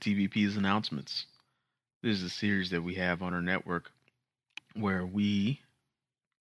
TBP's 0.00 0.56
announcements. 0.56 1.26
This 2.02 2.16
is 2.16 2.22
a 2.22 2.30
series 2.30 2.70
that 2.70 2.82
we 2.82 2.94
have 2.94 3.22
on 3.22 3.34
our 3.34 3.42
network 3.42 3.90
where 4.74 5.04
we 5.04 5.60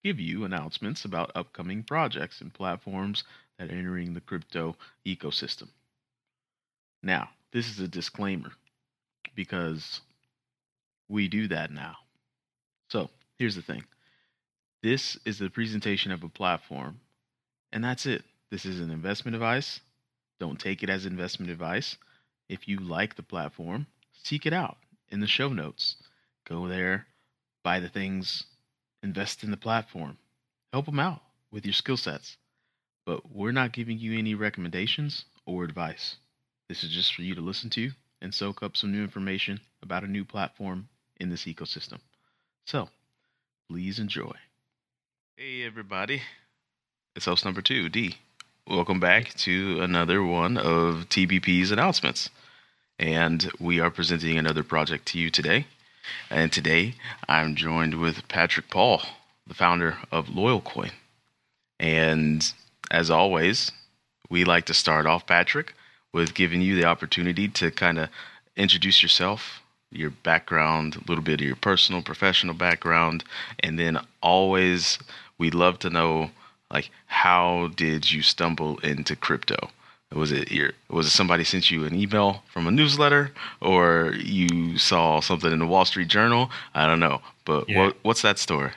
give 0.03 0.19
you 0.19 0.45
announcements 0.45 1.03
about 1.03 1.31
upcoming 1.35 1.83
projects 1.83 2.39
and 2.39 2.53
platforms 2.53 3.23
that 3.57 3.69
are 3.69 3.75
entering 3.75 4.13
the 4.13 4.21
crypto 4.21 4.75
ecosystem. 5.05 5.67
Now, 7.03 7.29
this 7.51 7.69
is 7.69 7.79
a 7.79 7.87
disclaimer 7.87 8.51
because 9.35 10.01
we 11.09 11.27
do 11.27 11.47
that 11.49 11.71
now. 11.71 11.95
So, 12.89 13.09
here's 13.37 13.55
the 13.55 13.61
thing 13.61 13.83
this 14.81 15.17
is 15.25 15.39
the 15.39 15.49
presentation 15.49 16.11
of 16.11 16.23
a 16.23 16.29
platform, 16.29 17.01
and 17.73 17.83
that's 17.83 18.05
it. 18.05 18.23
This 18.49 18.65
is 18.65 18.79
an 18.79 18.91
investment 18.91 19.35
advice. 19.35 19.81
Don't 20.39 20.59
take 20.59 20.81
it 20.83 20.89
as 20.89 21.05
investment 21.05 21.51
advice. 21.51 21.97
If 22.49 22.67
you 22.67 22.79
like 22.79 23.15
the 23.15 23.23
platform, 23.23 23.85
seek 24.11 24.45
it 24.45 24.53
out 24.53 24.77
in 25.09 25.19
the 25.19 25.27
show 25.27 25.49
notes. 25.49 25.95
Go 26.47 26.67
there, 26.67 27.05
buy 27.63 27.79
the 27.79 27.89
things, 27.89 28.45
invest 29.03 29.43
in 29.43 29.51
the 29.51 29.57
platform, 29.57 30.17
help 30.73 30.87
them 30.87 30.99
out 30.99 31.21
with 31.51 31.65
your 31.65 31.73
skill 31.73 31.97
sets. 31.97 32.37
But 33.05 33.31
we're 33.31 33.51
not 33.51 33.71
giving 33.71 33.99
you 33.99 34.17
any 34.17 34.33
recommendations 34.33 35.25
or 35.45 35.63
advice. 35.63 36.15
This 36.67 36.83
is 36.83 36.89
just 36.89 37.13
for 37.13 37.21
you 37.21 37.35
to 37.35 37.41
listen 37.41 37.69
to 37.71 37.91
and 38.21 38.33
soak 38.33 38.61
up 38.61 38.75
some 38.75 38.91
new 38.91 39.03
information 39.03 39.61
about 39.81 40.03
a 40.03 40.07
new 40.07 40.25
platform 40.25 40.89
in 41.17 41.29
this 41.29 41.45
ecosystem. 41.45 41.99
So, 42.65 42.89
please 43.69 43.99
enjoy. 43.99 44.33
Hey, 45.37 45.63
everybody. 45.63 46.21
It's 47.15 47.25
host 47.25 47.45
number 47.45 47.61
two, 47.61 47.89
D. 47.89 48.17
Welcome 48.67 48.99
back 48.99 49.33
to 49.35 49.81
another 49.81 50.23
one 50.23 50.57
of 50.57 51.09
TBP's 51.09 51.71
announcements. 51.71 52.29
And 52.99 53.51
we 53.59 53.79
are 53.79 53.89
presenting 53.89 54.37
another 54.37 54.63
project 54.63 55.07
to 55.07 55.19
you 55.19 55.29
today. 55.29 55.65
And 56.29 56.51
today 56.51 56.95
I'm 57.27 57.55
joined 57.55 57.99
with 57.99 58.27
Patrick 58.27 58.69
Paul, 58.69 59.01
the 59.47 59.55
founder 59.55 59.97
of 60.11 60.27
LoyalCoin. 60.27 60.91
And 61.79 62.53
as 62.91 63.09
always, 63.09 63.71
we 64.29 64.43
like 64.43 64.65
to 64.65 64.73
start 64.73 65.07
off, 65.07 65.25
Patrick, 65.25 65.73
with 66.13 66.35
giving 66.35 66.61
you 66.61 66.75
the 66.75 66.85
opportunity 66.85 67.47
to 67.47 67.71
kind 67.71 67.97
of 67.97 68.09
introduce 68.55 69.01
yourself, 69.01 69.61
your 69.91 70.11
background, 70.11 70.95
a 70.95 71.09
little 71.09 71.23
bit 71.23 71.41
of 71.41 71.47
your 71.47 71.55
personal, 71.55 72.03
professional 72.03 72.53
background, 72.53 73.23
and 73.61 73.79
then 73.79 73.99
always 74.21 74.99
we'd 75.39 75.55
love 75.55 75.79
to 75.79 75.89
know 75.89 76.29
like 76.71 76.89
how 77.07 77.69
did 77.75 78.11
you 78.11 78.21
stumble 78.21 78.77
into 78.79 79.15
crypto? 79.15 79.69
Was 80.13 80.31
it 80.31 80.51
your 80.51 80.71
was 80.89 81.05
it 81.05 81.11
somebody 81.11 81.43
sent 81.43 81.69
you 81.69 81.85
an 81.85 81.93
email 81.93 82.43
from 82.51 82.65
a 82.67 82.71
newsletter 82.71 83.31
or 83.61 84.13
you 84.17 84.77
saw 84.77 85.19
something 85.21 85.51
in 85.51 85.59
the 85.59 85.67
Wall 85.67 85.85
Street 85.85 86.07
Journal? 86.07 86.49
I 86.73 86.87
don't 86.87 86.99
know, 86.99 87.21
but 87.45 87.69
Yeah. 87.69 87.77
what, 87.79 87.97
what's 88.03 88.21
that 88.23 88.39
story? 88.39 88.71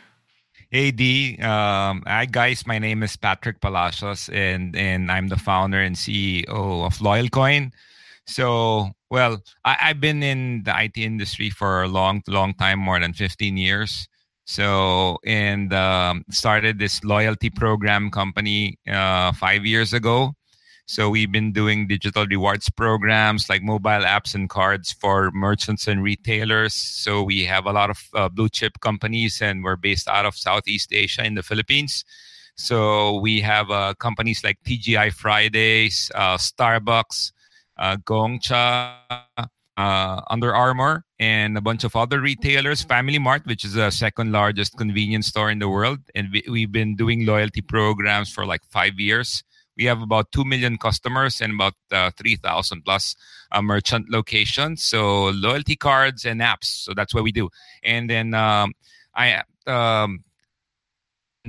AD, 0.75 1.01
um, 1.43 2.03
hi 2.07 2.27
guys. 2.31 2.67
My 2.67 2.79
name 2.79 3.03
is 3.03 3.17
Patrick 3.17 3.61
Palacios, 3.61 4.31
and 4.31 4.75
and 4.75 5.11
I'm 5.13 5.29
the 5.29 5.37
founder 5.39 5.81
and 5.81 5.97
CEO 5.97 6.47
of 6.49 6.97
LoyalCoin. 6.99 7.73
So, 8.27 8.93
well, 9.11 9.43
I, 9.65 9.77
I've 9.83 10.01
been 10.01 10.23
in 10.23 10.63
the 10.65 10.73
IT 10.85 10.97
industry 10.97 11.51
for 11.51 11.83
a 11.83 11.89
long, 11.89 12.23
long 12.29 12.55
time, 12.55 12.79
more 12.79 12.99
than 13.01 13.13
15 13.13 13.57
years. 13.57 14.09
So, 14.45 15.19
and 15.25 15.73
um, 15.73 16.25
started 16.31 16.79
this 16.79 17.03
loyalty 17.05 17.51
program 17.51 18.11
company 18.11 18.79
uh, 18.89 19.33
five 19.33 19.65
years 19.65 19.93
ago. 19.93 20.35
So 20.87 21.09
we've 21.09 21.31
been 21.31 21.53
doing 21.53 21.87
digital 21.87 22.27
rewards 22.27 22.69
programs 22.69 23.49
like 23.49 23.63
mobile 23.63 24.05
apps 24.05 24.35
and 24.35 24.51
cards 24.51 24.93
for 24.93 25.31
merchants 25.31 25.87
and 25.87 26.03
retailers. 26.03 26.75
So 26.75 27.23
we 27.23 27.45
have 27.45 27.67
a 27.67 27.73
lot 27.73 27.89
of 27.91 27.99
uh, 28.15 28.29
blue 28.29 28.49
chip 28.49 28.81
companies, 28.81 29.41
and 29.41 29.63
we're 29.63 29.77
based 29.77 30.09
out 30.09 30.27
of 30.27 30.35
Southeast 30.37 30.93
Asia 30.93 31.25
in 31.25 31.35
the 31.35 31.43
Philippines. 31.43 32.05
So 32.57 33.21
we 33.21 33.41
have 33.41 33.71
uh, 33.71 33.95
companies 33.95 34.45
like 34.45 34.59
TGI 34.67 35.13
Fridays, 35.13 36.11
uh, 36.15 36.37
Starbucks, 36.37 37.33
uh, 37.79 37.97
Gongcha, 37.97 38.97
uh, 39.83 40.23
Under 40.31 40.55
Armour, 40.55 41.05
and 41.19 41.59
a 41.59 41.61
bunch 41.61 41.83
of 41.85 41.97
other 41.97 42.21
retailers. 42.21 42.83
Family 42.83 43.19
Mart, 43.19 43.45
which 43.47 43.65
is 43.65 43.75
the 43.75 43.91
second 43.91 44.31
largest 44.31 44.77
convenience 44.77 45.27
store 45.27 45.51
in 45.51 45.59
the 45.59 45.69
world, 45.69 45.99
and 46.15 46.29
we, 46.33 46.45
we've 46.49 46.73
been 46.73 46.95
doing 46.95 47.27
loyalty 47.27 47.63
programs 47.63 48.33
for 48.33 48.47
like 48.47 48.63
five 48.71 49.01
years. 49.01 49.43
We 49.77 49.87
have 49.87 50.03
about 50.03 50.31
2 50.33 50.45
million 50.45 50.77
customers 50.77 51.41
and 51.41 51.55
about 51.55 51.75
uh, 51.91 52.11
3,000 52.17 52.83
plus 52.85 53.17
uh, 53.51 53.63
merchant 53.63 54.11
locations. 54.11 54.85
So, 54.85 55.31
loyalty 55.31 55.77
cards 55.77 56.27
and 56.27 56.41
apps. 56.41 56.85
So, 56.85 56.93
that's 56.95 57.15
what 57.15 57.25
we 57.25 57.33
do. 57.33 57.49
And 57.83 58.09
then 58.09 58.35
um, 58.35 58.75
I 59.17 59.43
um, 59.67 60.23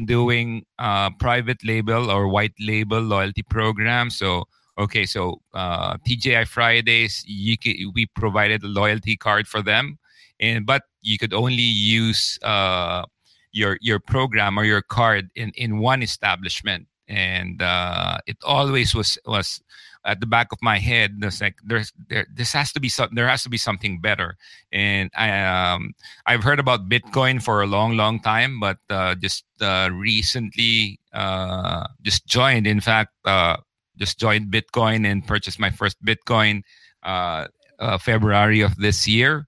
doing 0.06 0.66
uh, 0.80 1.10
private 1.20 1.64
label 1.66 2.10
or 2.10 2.30
white 2.30 2.56
label 2.60 3.02
loyalty 3.02 3.44
programs. 3.44 4.18
So, 4.18 4.46
okay, 4.78 5.06
so 5.06 5.42
uh, 5.54 5.98
TGI 5.98 6.48
Fridays, 6.48 7.24
you 7.28 7.58
can, 7.58 7.76
we 7.94 8.06
provided 8.08 8.64
a 8.64 8.68
loyalty 8.68 9.16
card 9.16 9.48
for 9.48 9.62
them, 9.62 9.98
and 10.40 10.66
but 10.66 10.84
you 11.02 11.18
could 11.18 11.34
only 11.34 11.62
use 11.62 12.40
uh, 12.44 13.06
your 13.52 13.78
your 13.82 14.00
program 14.00 14.58
or 14.58 14.64
your 14.64 14.82
card 14.82 15.30
in 15.36 15.52
in 15.56 15.80
one 15.80 16.02
establishment. 16.02 16.88
And 17.08 17.62
uh, 17.62 18.20
it 18.28 18.38
always 18.44 18.96
was 18.96 19.18
was 19.26 19.62
at 20.06 20.20
the 20.20 20.26
back 20.26 20.52
of 20.52 20.60
my 20.62 20.80
head 20.80 21.16
there's 21.20 21.40
like 21.40 21.56
there's 21.64 21.94
there 22.10 22.28
this 22.34 22.52
has 22.52 22.72
to 22.74 22.80
be 22.80 22.90
some 22.90 23.10
there 23.14 23.28
has 23.28 23.44
to 23.44 23.50
be 23.50 23.58
something 23.58 24.00
better. 24.00 24.36
And 24.72 25.10
i 25.16 25.30
um 25.74 25.94
i've 26.26 26.44
heard 26.44 26.60
about 26.60 26.90
bitcoin 26.90 27.42
for 27.42 27.62
a 27.62 27.68
long 27.68 27.96
long 27.96 28.20
time 28.20 28.60
but 28.60 28.78
uh, 28.90 29.16
just 29.16 29.46
uh, 29.62 29.90
recently 29.94 31.00
uh 31.14 31.88
just 32.02 32.26
joined 32.26 32.68
in 32.68 32.82
fact 32.82 33.12
uh 33.26 33.58
just 33.98 34.20
joined 34.20 34.52
bitcoin 34.52 35.06
and 35.06 35.26
purchased 35.28 35.60
my 35.60 35.70
first 35.70 36.04
bitcoin 36.04 36.62
uh, 37.04 37.48
uh 37.80 37.98
february 37.98 38.62
of 38.62 38.76
this 38.78 39.08
year 39.08 39.48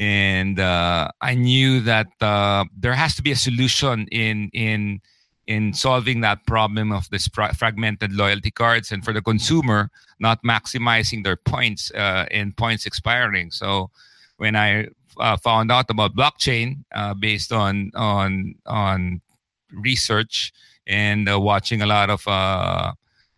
and 0.00 0.58
uh, 0.58 1.10
I 1.20 1.34
knew 1.34 1.80
that 1.80 2.08
uh, 2.22 2.64
there 2.74 2.94
has 2.94 3.14
to 3.16 3.22
be 3.22 3.32
a 3.32 3.36
solution 3.36 4.08
in 4.10 4.48
in 4.54 5.00
in 5.46 5.74
solving 5.74 6.22
that 6.22 6.46
problem 6.46 6.90
of 6.90 7.08
this 7.10 7.28
fra- 7.28 7.54
fragmented 7.54 8.12
loyalty 8.12 8.50
cards 8.50 8.92
and 8.92 9.04
for 9.04 9.12
the 9.12 9.20
consumer 9.20 9.90
not 10.18 10.42
maximizing 10.42 11.22
their 11.22 11.36
points 11.36 11.90
uh, 11.92 12.24
and 12.30 12.56
points 12.56 12.86
expiring. 12.86 13.50
So 13.50 13.90
when 14.38 14.56
I 14.56 14.88
uh, 15.18 15.36
found 15.36 15.70
out 15.70 15.90
about 15.90 16.16
blockchain 16.16 16.84
based 17.20 17.52
on 17.52 17.90
on 17.94 18.54
on 18.64 19.20
research 19.70 20.52
and 20.86 21.28
watching 21.28 21.82
a 21.82 21.86
lot 21.86 22.08
of 22.08 22.26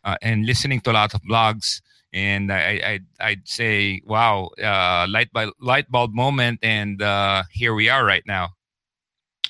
uh, 0.05 0.17
and 0.23 0.47
listening 0.47 0.81
to 0.81 0.91
a 0.91 0.95
lot 0.95 1.15
of 1.15 1.23
blogs 1.23 1.81
and 2.13 2.53
I, 2.53 3.01
I 3.21 3.29
I'd 3.29 3.49
say, 3.49 4.03
wow, 4.05 4.51
uh, 4.63 5.07
light 5.09 5.33
bulb 5.33 5.55
light 5.61 5.91
bulb 5.91 6.15
moment, 6.15 6.61
and 6.63 7.01
uh, 7.01 7.45
here 7.51 7.75
we 7.75 7.89
are 7.89 8.05
right 8.05 8.23
now. 8.27 8.51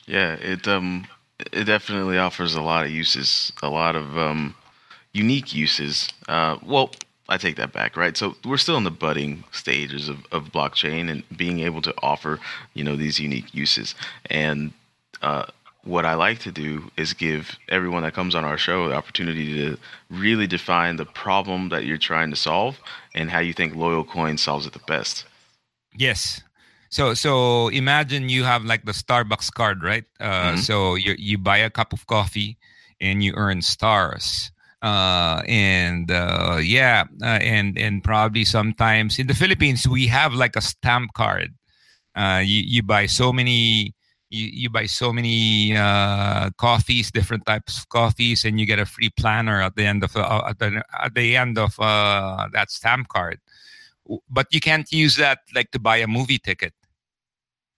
Yeah, 0.07 0.35
it 0.35 0.67
um 0.69 1.07
it 1.53 1.65
definitely 1.65 2.19
offers 2.19 2.55
a 2.55 2.63
lot 2.63 2.85
of 2.85 2.91
uses, 2.91 3.53
a 3.63 3.69
lot 3.69 3.97
of 3.97 4.17
um 4.17 4.55
unique 5.13 5.55
uses. 5.55 6.09
Uh, 6.29 6.59
well, 6.65 6.93
I 7.29 7.37
take 7.37 7.57
that 7.57 7.73
back, 7.73 7.97
right? 7.97 8.17
So 8.17 8.37
we're 8.45 8.59
still 8.59 8.77
in 8.77 8.85
the 8.85 8.91
budding 8.91 9.45
stages 9.53 10.09
of, 10.09 10.25
of 10.33 10.53
blockchain 10.53 11.11
and 11.11 11.23
being 11.37 11.61
able 11.61 11.83
to 11.83 11.95
offer, 12.03 12.39
you 12.75 12.85
know, 12.85 12.97
these 12.97 13.19
unique 13.19 13.55
uses. 13.55 13.95
And 14.27 14.73
uh, 15.23 15.47
what 15.84 16.06
I 16.06 16.14
like 16.14 16.38
to 16.40 16.52
do 16.52 16.90
is 16.96 17.12
give 17.12 17.58
everyone 17.69 18.02
that 18.05 18.14
comes 18.14 18.34
on 18.34 18.44
our 18.44 18.56
show 18.56 18.88
the 18.88 18.94
opportunity 18.94 19.55
to 19.55 19.76
really 20.11 20.46
define 20.46 20.96
the 20.96 21.05
problem 21.05 21.70
that 21.70 21.84
you're 21.84 21.99
trying 21.99 22.31
to 22.31 22.37
solve 22.37 22.79
and 23.14 23.31
how 23.31 23.40
you 23.40 23.52
think 23.52 23.75
Loyal 23.75 24.05
Coin 24.05 24.38
solves 24.38 24.67
it 24.67 24.73
the 24.73 24.79
best. 24.81 25.25
Yes. 25.96 26.40
So 26.88 27.14
so 27.14 27.69
imagine 27.69 28.29
you 28.29 28.44
have 28.44 28.64
like 28.64 28.84
the 28.84 28.93
Starbucks 28.93 29.52
card, 29.52 29.82
right? 29.82 30.05
Uh, 30.20 30.52
mm-hmm. 30.52 30.56
So 30.58 30.94
you 30.94 31.14
you 31.19 31.38
buy 31.38 31.58
a 31.58 31.70
cup 31.70 31.93
of 31.93 32.06
coffee 32.06 32.58
and 33.00 33.25
you 33.25 33.32
earn 33.34 33.62
stars. 33.62 34.52
Uh, 34.82 35.43
and 35.46 36.11
uh, 36.11 36.58
yeah, 36.61 37.05
uh, 37.23 37.38
and 37.40 37.79
and 37.79 38.02
probably 38.05 38.44
sometimes 38.44 39.19
in 39.19 39.26
the 39.26 39.34
Philippines 39.34 39.88
we 39.88 40.06
have 40.08 40.34
like 40.34 40.55
a 40.55 40.61
stamp 40.61 41.14
card. 41.14 41.55
Uh, 42.14 42.43
you 42.44 42.62
you 42.67 42.82
buy 42.82 43.06
so 43.06 43.32
many 43.32 43.94
you, 44.32 44.46
you 44.52 44.70
buy 44.70 44.87
so 44.87 45.12
many 45.12 45.76
uh, 45.76 46.50
coffees, 46.56 47.11
different 47.11 47.44
types 47.44 47.79
of 47.79 47.88
coffees, 47.90 48.44
and 48.44 48.58
you 48.58 48.67
get 48.67 48.79
a 48.79 48.87
free 48.87 49.11
planner 49.11 49.61
at 49.61 49.76
the 49.76 49.84
end 49.84 50.02
of 50.02 50.17
uh, 50.17 50.43
at, 50.49 50.58
the, 50.58 50.82
at 51.00 51.14
the 51.14 51.37
end 51.37 51.58
of 51.58 51.79
uh, 51.79 52.49
that 52.52 52.70
stamp 52.70 53.08
card. 53.08 53.38
But 54.29 54.49
you 54.50 54.61
can't 54.61 54.90
use 54.90 55.17
that 55.17 55.40
like 55.55 55.70
to 55.73 55.79
buy 55.79 55.99
a 55.99 56.06
movie 56.06 56.38
ticket, 56.38 56.73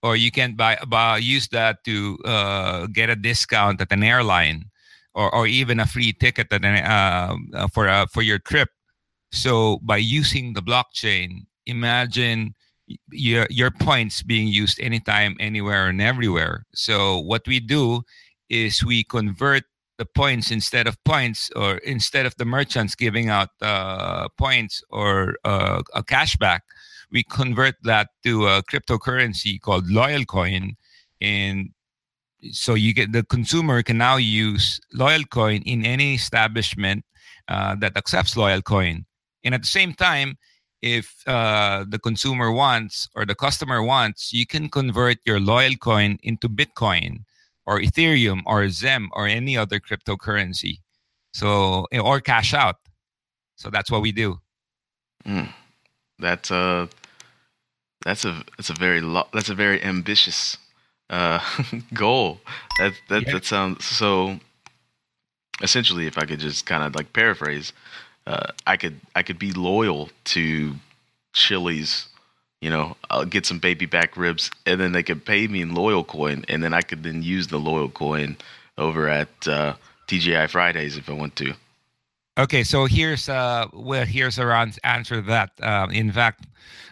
or 0.01 0.15
you 0.15 0.31
can't 0.31 0.57
buy, 0.57 0.77
buy 0.87 1.17
use 1.17 1.49
that 1.49 1.83
to 1.83 2.17
uh, 2.25 2.87
get 2.87 3.09
a 3.09 3.15
discount 3.15 3.81
at 3.81 3.91
an 3.91 4.01
airline, 4.01 4.65
or, 5.13 5.33
or 5.35 5.45
even 5.45 5.79
a 5.79 5.85
free 5.85 6.13
ticket 6.13 6.51
at 6.51 6.65
an, 6.65 6.83
uh, 6.83 7.35
uh, 7.53 7.67
for 7.67 8.07
for 8.07 8.23
your 8.23 8.39
trip. 8.39 8.69
So 9.31 9.79
by 9.83 9.97
using 9.97 10.53
the 10.53 10.61
blockchain, 10.61 11.45
imagine 11.65 12.54
your 13.11 13.47
your 13.49 13.71
points 13.71 14.23
being 14.23 14.47
used 14.47 14.79
anytime 14.79 15.35
anywhere 15.39 15.87
and 15.87 16.01
everywhere. 16.01 16.65
So 16.73 17.19
what 17.19 17.47
we 17.47 17.59
do 17.59 18.03
is 18.49 18.83
we 18.83 19.03
convert 19.03 19.63
the 19.97 20.05
points 20.05 20.51
instead 20.51 20.87
of 20.87 21.01
points 21.05 21.49
or 21.55 21.77
instead 21.77 22.25
of 22.25 22.35
the 22.35 22.45
merchants 22.45 22.95
giving 22.95 23.29
out 23.29 23.49
uh, 23.61 24.27
points 24.37 24.83
or 24.89 25.35
uh, 25.45 25.81
a 25.93 26.03
cashback 26.03 26.59
we 27.11 27.23
convert 27.23 27.75
that 27.83 28.09
to 28.23 28.47
a 28.47 28.63
cryptocurrency 28.63 29.59
called 29.59 29.89
loyal 29.89 30.25
coin. 30.25 30.75
And 31.21 31.69
so 32.51 32.73
you 32.73 32.93
get 32.93 33.11
the 33.11 33.23
consumer 33.23 33.81
can 33.83 33.97
now 33.97 34.17
use 34.17 34.79
loyal 34.93 35.23
coin 35.23 35.61
in 35.65 35.85
any 35.85 36.15
establishment 36.15 37.05
uh, 37.47 37.75
that 37.75 37.97
accepts 37.97 38.35
loyal 38.35 38.61
coin. 38.61 39.05
And 39.43 39.55
at 39.55 39.61
the 39.61 39.67
same 39.67 39.93
time 39.93 40.37
if 40.85 41.27
uh, 41.27 41.83
the 41.89 41.97
consumer 41.97 42.51
wants 42.51 43.09
or 43.15 43.25
the 43.25 43.33
customer 43.33 43.81
wants, 43.81 44.31
you 44.31 44.45
can 44.45 44.69
convert 44.69 45.17
your 45.25 45.39
loyal 45.39 45.75
coin 45.77 46.19
into 46.21 46.47
Bitcoin 46.47 47.23
or 47.65 47.79
Ethereum 47.79 48.43
or 48.45 48.61
XEM 48.61 49.07
or 49.13 49.25
any 49.25 49.57
other 49.57 49.79
cryptocurrency. 49.79 50.77
So 51.33 51.87
or 51.91 52.21
cash 52.21 52.53
out. 52.53 52.75
So 53.55 53.71
that's 53.71 53.89
what 53.89 54.03
we 54.03 54.11
do. 54.11 54.39
Mm. 55.25 55.49
That's 56.19 56.51
a 56.51 56.87
that's 58.05 58.23
a 58.23 58.43
that's 58.55 58.69
a 58.69 58.73
very 58.73 59.01
lo- 59.01 59.27
that's 59.33 59.49
a 59.49 59.55
very 59.55 59.83
ambitious 59.83 60.57
uh, 61.09 61.39
goal. 61.95 62.41
That 62.77 62.93
that 63.09 63.25
yeah. 63.25 63.33
that 63.33 63.45
sounds 63.45 63.85
so. 63.85 64.39
Essentially, 65.61 66.05
if 66.05 66.17
I 66.17 66.25
could 66.25 66.39
just 66.39 66.65
kind 66.65 66.83
of 66.83 66.95
like 66.95 67.13
paraphrase, 67.13 67.71
uh, 68.27 68.47
I 68.65 68.77
could 68.77 68.99
I 69.15 69.23
could 69.23 69.39
be 69.39 69.51
loyal 69.51 70.09
to 70.25 70.75
Chili's, 71.33 72.07
you 72.61 72.69
know, 72.69 72.95
I'll 73.09 73.25
get 73.25 73.45
some 73.45 73.59
baby 73.59 73.85
back 73.85 74.17
ribs, 74.17 74.49
and 74.65 74.79
then 74.79 74.91
they 74.93 75.03
could 75.03 75.25
pay 75.25 75.47
me 75.47 75.61
in 75.61 75.75
loyal 75.75 76.03
coin, 76.03 76.45
and 76.47 76.63
then 76.63 76.73
I 76.73 76.81
could 76.81 77.03
then 77.03 77.21
use 77.21 77.47
the 77.47 77.59
loyal 77.59 77.89
coin 77.89 78.37
over 78.77 79.07
at 79.07 79.29
uh, 79.47 79.75
TGI 80.07 80.49
Fridays 80.49 80.97
if 80.97 81.09
I 81.09 81.13
want 81.13 81.35
to. 81.37 81.53
Okay, 82.37 82.63
so 82.65 82.85
here's 82.85 83.29
uh 83.29 83.65
well 83.71 84.05
here's 84.05 84.37
our 84.37 84.51
answer 84.83 85.21
to 85.21 85.27
that. 85.27 85.51
Uh, 85.61 85.87
in 85.89 86.11
fact, 86.11 86.45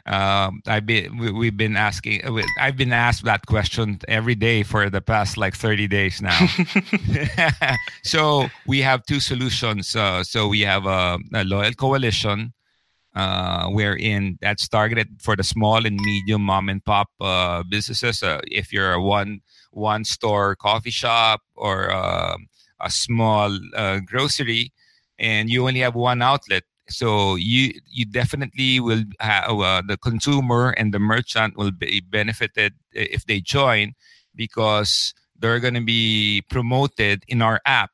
um, 0.06 0.62
I've 0.68 0.86
been 0.86 1.18
we, 1.18 1.48
have 1.48 1.58
been 1.58 1.76
asking. 1.76 2.24
Uh, 2.24 2.44
I've 2.60 2.78
been 2.78 2.94
asked 2.94 3.26
that 3.26 3.46
question 3.46 4.00
every 4.08 4.36
day 4.36 4.64
for 4.64 4.90
the 4.90 5.02
past 5.02 5.36
like 5.36 5.54
30 5.56 5.88
days 5.90 6.22
now. 6.22 6.48
so 8.04 8.48
we 8.68 8.80
have 8.80 9.06
two 9.06 9.20
solutions. 9.20 9.96
Uh, 9.98 10.24
so 10.24 10.48
we 10.48 10.62
have 10.62 10.86
a, 10.86 11.20
a 11.34 11.44
loyal 11.44 11.74
coalition, 11.74 12.54
uh, 13.14 13.68
wherein 13.68 14.38
that's 14.42 14.70
targeted 14.70 15.22
for 15.22 15.36
the 15.36 15.44
small 15.44 15.86
and 15.86 15.98
medium 15.98 16.42
mom 16.44 16.70
and 16.70 16.86
pop 16.86 17.10
uh, 17.20 17.64
businesses. 17.70 18.24
Uh, 18.24 18.40
if 18.46 18.72
you're 18.72 18.94
a 18.94 19.02
one 19.02 19.42
one 19.72 20.06
store 20.06 20.56
coffee 20.56 20.90
shop 20.90 21.42
or 21.56 21.92
uh, 21.92 22.38
a 22.80 22.90
small 22.90 23.60
uh, 23.76 24.00
grocery 24.06 24.72
and 25.20 25.50
you 25.50 25.68
only 25.68 25.80
have 25.80 25.96
one 25.96 26.22
outlet 26.22 26.64
so 26.90 27.36
you 27.36 27.74
you 27.90 28.06
definitely 28.06 28.80
will 28.80 29.04
have 29.20 29.50
uh, 29.50 29.82
the 29.88 29.98
consumer 29.98 30.72
and 30.72 30.94
the 30.94 31.00
merchant 31.00 31.58
will 31.58 31.72
be 31.72 32.02
benefited 32.02 32.74
if 32.92 33.26
they 33.26 33.40
join 33.40 33.94
because 34.36 35.14
they're 35.40 35.60
going 35.60 35.74
to 35.74 35.82
be 35.82 36.44
promoted 36.50 37.24
in 37.28 37.42
our 37.42 37.62
app 37.66 37.92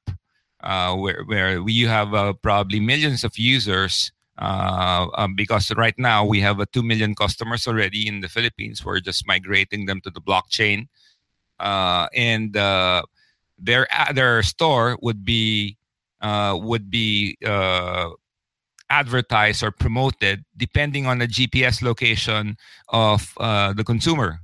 uh, 0.64 0.96
where 0.96 1.24
where 1.26 1.62
we 1.62 1.82
have 1.82 2.14
uh, 2.14 2.34
probably 2.34 2.80
millions 2.80 3.24
of 3.24 3.38
users 3.38 4.12
uh, 4.40 5.08
um, 5.16 5.36
because 5.36 5.72
right 5.76 5.98
now 5.98 6.26
we 6.26 6.40
have 6.40 6.60
uh, 6.60 6.66
2 6.72 6.82
million 6.82 7.14
customers 7.14 7.68
already 7.68 8.08
in 8.08 8.22
the 8.22 8.30
Philippines. 8.30 8.86
We're 8.86 9.02
just 9.02 9.28
migrating 9.28 9.86
them 9.86 10.00
to 10.02 10.10
the 10.10 10.22
blockchain. 10.22 10.88
Uh, 11.60 12.08
and 12.16 12.56
uh, 12.56 13.04
their 13.58 13.86
their 14.14 14.42
store 14.44 14.98
would 15.02 15.26
be 15.26 15.78
uh, 16.22 16.58
would 16.62 16.90
be 16.90 17.38
uh, 17.46 18.10
advertised 18.90 19.64
or 19.64 19.72
promoted 19.72 20.44
depending 20.58 21.06
on 21.06 21.20
the 21.20 21.28
GPS 21.28 21.82
location 21.82 22.58
of 22.90 23.34
uh, 23.38 23.74
the 23.74 23.84
consumer. 23.84 24.40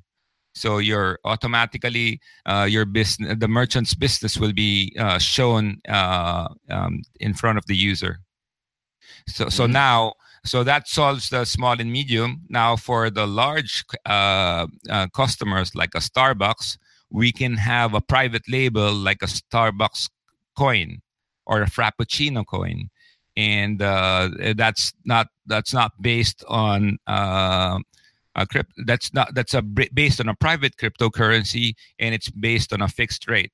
So 0.53 0.77
your 0.77 1.19
automatically 1.25 2.21
uh, 2.45 2.65
your 2.69 2.85
business, 2.85 3.35
the 3.37 3.47
merchant's 3.47 3.93
business 3.93 4.37
will 4.37 4.53
be 4.53 4.95
uh, 4.97 5.17
shown 5.17 5.81
uh, 5.89 6.47
um, 6.69 7.01
in 7.19 7.33
front 7.33 7.57
of 7.57 7.65
the 7.65 7.75
user. 7.75 8.19
So 9.27 9.49
so 9.49 9.63
mm-hmm. 9.63 9.73
now 9.73 10.13
so 10.45 10.63
that 10.63 10.87
solves 10.87 11.29
the 11.29 11.43
small 11.43 11.79
and 11.81 11.91
medium. 11.91 12.43
Now 12.47 12.77
for 12.77 13.09
the 13.09 13.27
large 13.27 13.83
customers 15.13 15.75
like 15.75 15.93
a 15.93 15.99
Starbucks, 15.99 16.77
we 17.09 17.33
can 17.33 17.55
have 17.57 17.93
a 17.93 18.01
private 18.01 18.43
label 18.47 18.93
like 18.93 19.21
a 19.23 19.25
Starbucks 19.25 20.09
coin 20.55 21.01
or 21.45 21.61
a 21.61 21.69
frappuccino 21.69 22.45
coin. 22.45 22.89
And 23.37 23.81
uh, 23.81 24.29
that's 24.55 24.93
not 25.03 25.27
that's 25.45 25.73
not 25.73 25.91
based 26.01 26.43
on 26.47 26.97
uh, 27.05 27.79
a 28.35 28.45
crypt 28.45 28.71
that's 28.85 29.13
not 29.13 29.33
that's 29.35 29.53
a 29.53 29.61
based 29.61 30.19
on 30.19 30.29
a 30.29 30.35
private 30.35 30.77
cryptocurrency 30.77 31.73
and 31.99 32.15
it's 32.15 32.29
based 32.29 32.73
on 32.73 32.81
a 32.81 32.87
fixed 32.87 33.27
rate. 33.27 33.51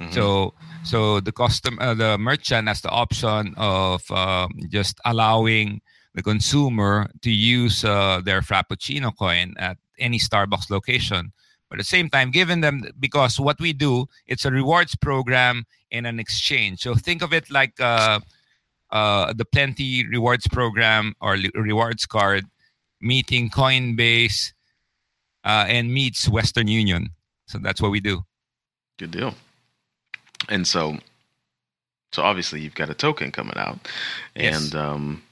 Mm-hmm. 0.00 0.12
so 0.12 0.54
so 0.82 1.20
the 1.20 1.32
custom 1.32 1.78
uh, 1.78 1.92
the 1.92 2.16
merchant 2.16 2.68
has 2.68 2.80
the 2.80 2.88
option 2.88 3.52
of 3.58 4.08
um, 4.10 4.50
just 4.70 4.98
allowing 5.04 5.82
the 6.14 6.22
consumer 6.22 7.10
to 7.20 7.30
use 7.30 7.84
uh, 7.84 8.22
their 8.24 8.40
frappuccino 8.40 9.12
coin 9.14 9.54
at 9.58 9.76
any 9.98 10.18
starbucks 10.18 10.70
location 10.70 11.32
but 11.70 11.76
at 11.78 11.82
the 11.82 11.84
same 11.84 12.10
time 12.10 12.30
giving 12.30 12.60
them 12.60 12.82
because 12.98 13.40
what 13.40 13.58
we 13.60 13.72
do 13.72 14.06
it's 14.26 14.44
a 14.44 14.50
rewards 14.50 14.94
program 14.96 15.64
and 15.92 16.06
an 16.06 16.20
exchange. 16.20 16.80
So 16.80 16.94
think 16.94 17.22
of 17.22 17.32
it 17.32 17.50
like 17.50 17.80
uh, 17.80 18.20
uh, 18.90 19.32
the 19.32 19.44
Plenti 19.44 20.08
rewards 20.08 20.46
program 20.48 21.14
or 21.20 21.36
rewards 21.54 22.06
card 22.06 22.44
meeting 23.00 23.50
coinbase 23.50 24.52
uh, 25.44 25.64
and 25.68 25.92
meets 25.92 26.28
western 26.28 26.68
union. 26.68 27.10
So 27.46 27.58
that's 27.58 27.80
what 27.80 27.90
we 27.90 28.00
do. 28.00 28.24
Good 28.98 29.12
deal. 29.12 29.34
And 30.48 30.66
so 30.66 30.98
so 32.12 32.22
obviously 32.22 32.60
you've 32.60 32.74
got 32.74 32.90
a 32.90 32.94
token 32.94 33.30
coming 33.32 33.56
out. 33.56 33.78
And 34.36 34.74
um 34.74 35.22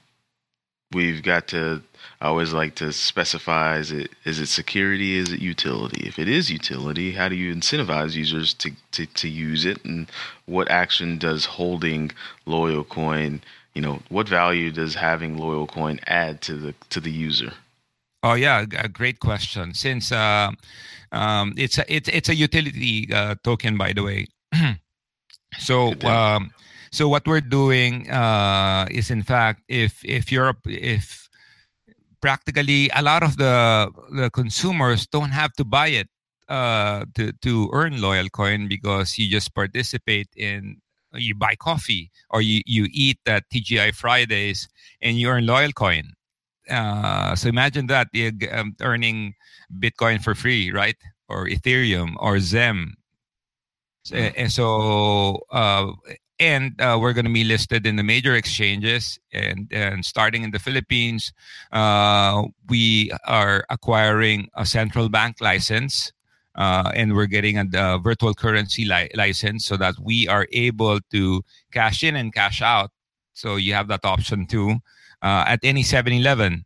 we've 0.93 1.23
got 1.23 1.47
to 1.49 1.81
I 2.21 2.27
always 2.27 2.51
like 2.51 2.75
to 2.75 2.91
specify 2.91 3.77
is 3.77 3.91
it 3.91 4.11
is 4.25 4.39
it 4.39 4.47
security, 4.47 5.17
is 5.17 5.31
it 5.31 5.39
utility? 5.39 6.07
If 6.07 6.19
it 6.19 6.27
is 6.27 6.51
utility, 6.51 7.11
how 7.13 7.29
do 7.29 7.35
you 7.35 7.53
incentivize 7.53 8.15
users 8.15 8.53
to, 8.55 8.71
to, 8.91 9.05
to 9.05 9.29
use 9.29 9.65
it 9.65 9.83
and 9.85 10.09
what 10.45 10.69
action 10.69 11.17
does 11.17 11.45
holding 11.45 12.11
loyal 12.45 12.83
coin, 12.83 13.41
you 13.73 13.81
know, 13.81 14.01
what 14.09 14.27
value 14.27 14.71
does 14.71 14.95
having 14.95 15.37
loyal 15.37 15.67
coin 15.67 15.99
add 16.07 16.41
to 16.41 16.55
the 16.55 16.73
to 16.89 16.99
the 16.99 17.11
user? 17.11 17.53
Oh 18.21 18.33
yeah, 18.33 18.65
a 18.77 18.89
great 18.89 19.21
question. 19.21 19.73
Since 19.73 20.11
uh, 20.11 20.51
um, 21.13 21.53
it's 21.55 21.77
a 21.77 21.93
it's 21.93 22.09
it's 22.09 22.27
a 22.27 22.35
utility 22.35 23.07
uh, 23.13 23.35
token, 23.43 23.77
by 23.77 23.93
the 23.93 24.03
way. 24.03 24.27
so 25.57 25.93
um, 26.01 26.51
so 26.91 27.07
what 27.07 27.27
we're 27.27 27.41
doing 27.41 28.09
uh, 28.09 28.87
is, 28.89 29.11
in 29.11 29.23
fact, 29.23 29.61
if 29.67 30.03
if 30.03 30.31
you're 30.31 30.55
if 30.65 31.29
practically 32.21 32.89
a 32.95 33.01
lot 33.01 33.23
of 33.23 33.37
the 33.37 33.89
the 34.11 34.29
consumers 34.31 35.07
don't 35.07 35.31
have 35.31 35.53
to 35.53 35.63
buy 35.63 35.87
it 35.87 36.09
uh, 36.49 37.05
to 37.15 37.31
to 37.41 37.69
earn 37.73 38.01
loyal 38.01 38.29
coin 38.29 38.67
because 38.67 39.17
you 39.17 39.29
just 39.29 39.53
participate 39.53 40.27
in 40.35 40.81
you 41.13 41.35
buy 41.35 41.55
coffee 41.55 42.11
or 42.29 42.41
you, 42.41 42.61
you 42.65 42.87
eat 42.91 43.17
at 43.25 43.49
TGI 43.49 43.93
Fridays 43.95 44.67
and 45.01 45.17
you 45.17 45.29
earn 45.29 45.45
loyal 45.45 45.71
coin. 45.71 46.13
Uh, 46.69 47.35
so 47.35 47.49
imagine 47.49 47.87
that 47.87 48.07
you're 48.13 48.31
um, 48.51 48.75
earning 48.81 49.33
Bitcoin 49.79 50.21
for 50.21 50.35
free, 50.35 50.71
right? 50.71 50.97
Or 51.27 51.47
Ethereum 51.47 52.15
or 52.19 52.35
XEM. 52.35 52.91
Mm. 54.09 54.33
And 54.37 54.51
so, 54.51 55.41
uh, 55.51 55.91
and 56.39 56.79
uh, 56.79 56.97
we're 56.99 57.13
going 57.13 57.25
to 57.25 57.33
be 57.33 57.43
listed 57.43 57.85
in 57.85 57.95
the 57.95 58.03
major 58.03 58.35
exchanges 58.35 59.19
and, 59.33 59.67
and 59.71 60.05
starting 60.05 60.43
in 60.43 60.51
the 60.51 60.59
philippines 60.59 61.33
uh, 61.71 62.43
we 62.69 63.11
are 63.25 63.65
acquiring 63.69 64.47
a 64.55 64.65
central 64.65 65.09
bank 65.09 65.37
license 65.41 66.11
uh, 66.55 66.91
and 66.93 67.15
we're 67.15 67.25
getting 67.25 67.57
a, 67.57 67.65
a 67.73 67.99
virtual 67.99 68.33
currency 68.33 68.85
li- 68.85 69.09
license 69.15 69.65
so 69.65 69.77
that 69.77 69.95
we 70.01 70.27
are 70.27 70.47
able 70.51 70.99
to 71.11 71.41
cash 71.71 72.03
in 72.03 72.15
and 72.15 72.33
cash 72.33 72.61
out. 72.61 72.91
So 73.33 73.55
you 73.55 73.73
have 73.73 73.87
that 73.87 74.03
option 74.03 74.45
too 74.45 74.71
uh, 75.21 75.45
at 75.47 75.59
any 75.63 75.83
7-eleven 75.83 76.65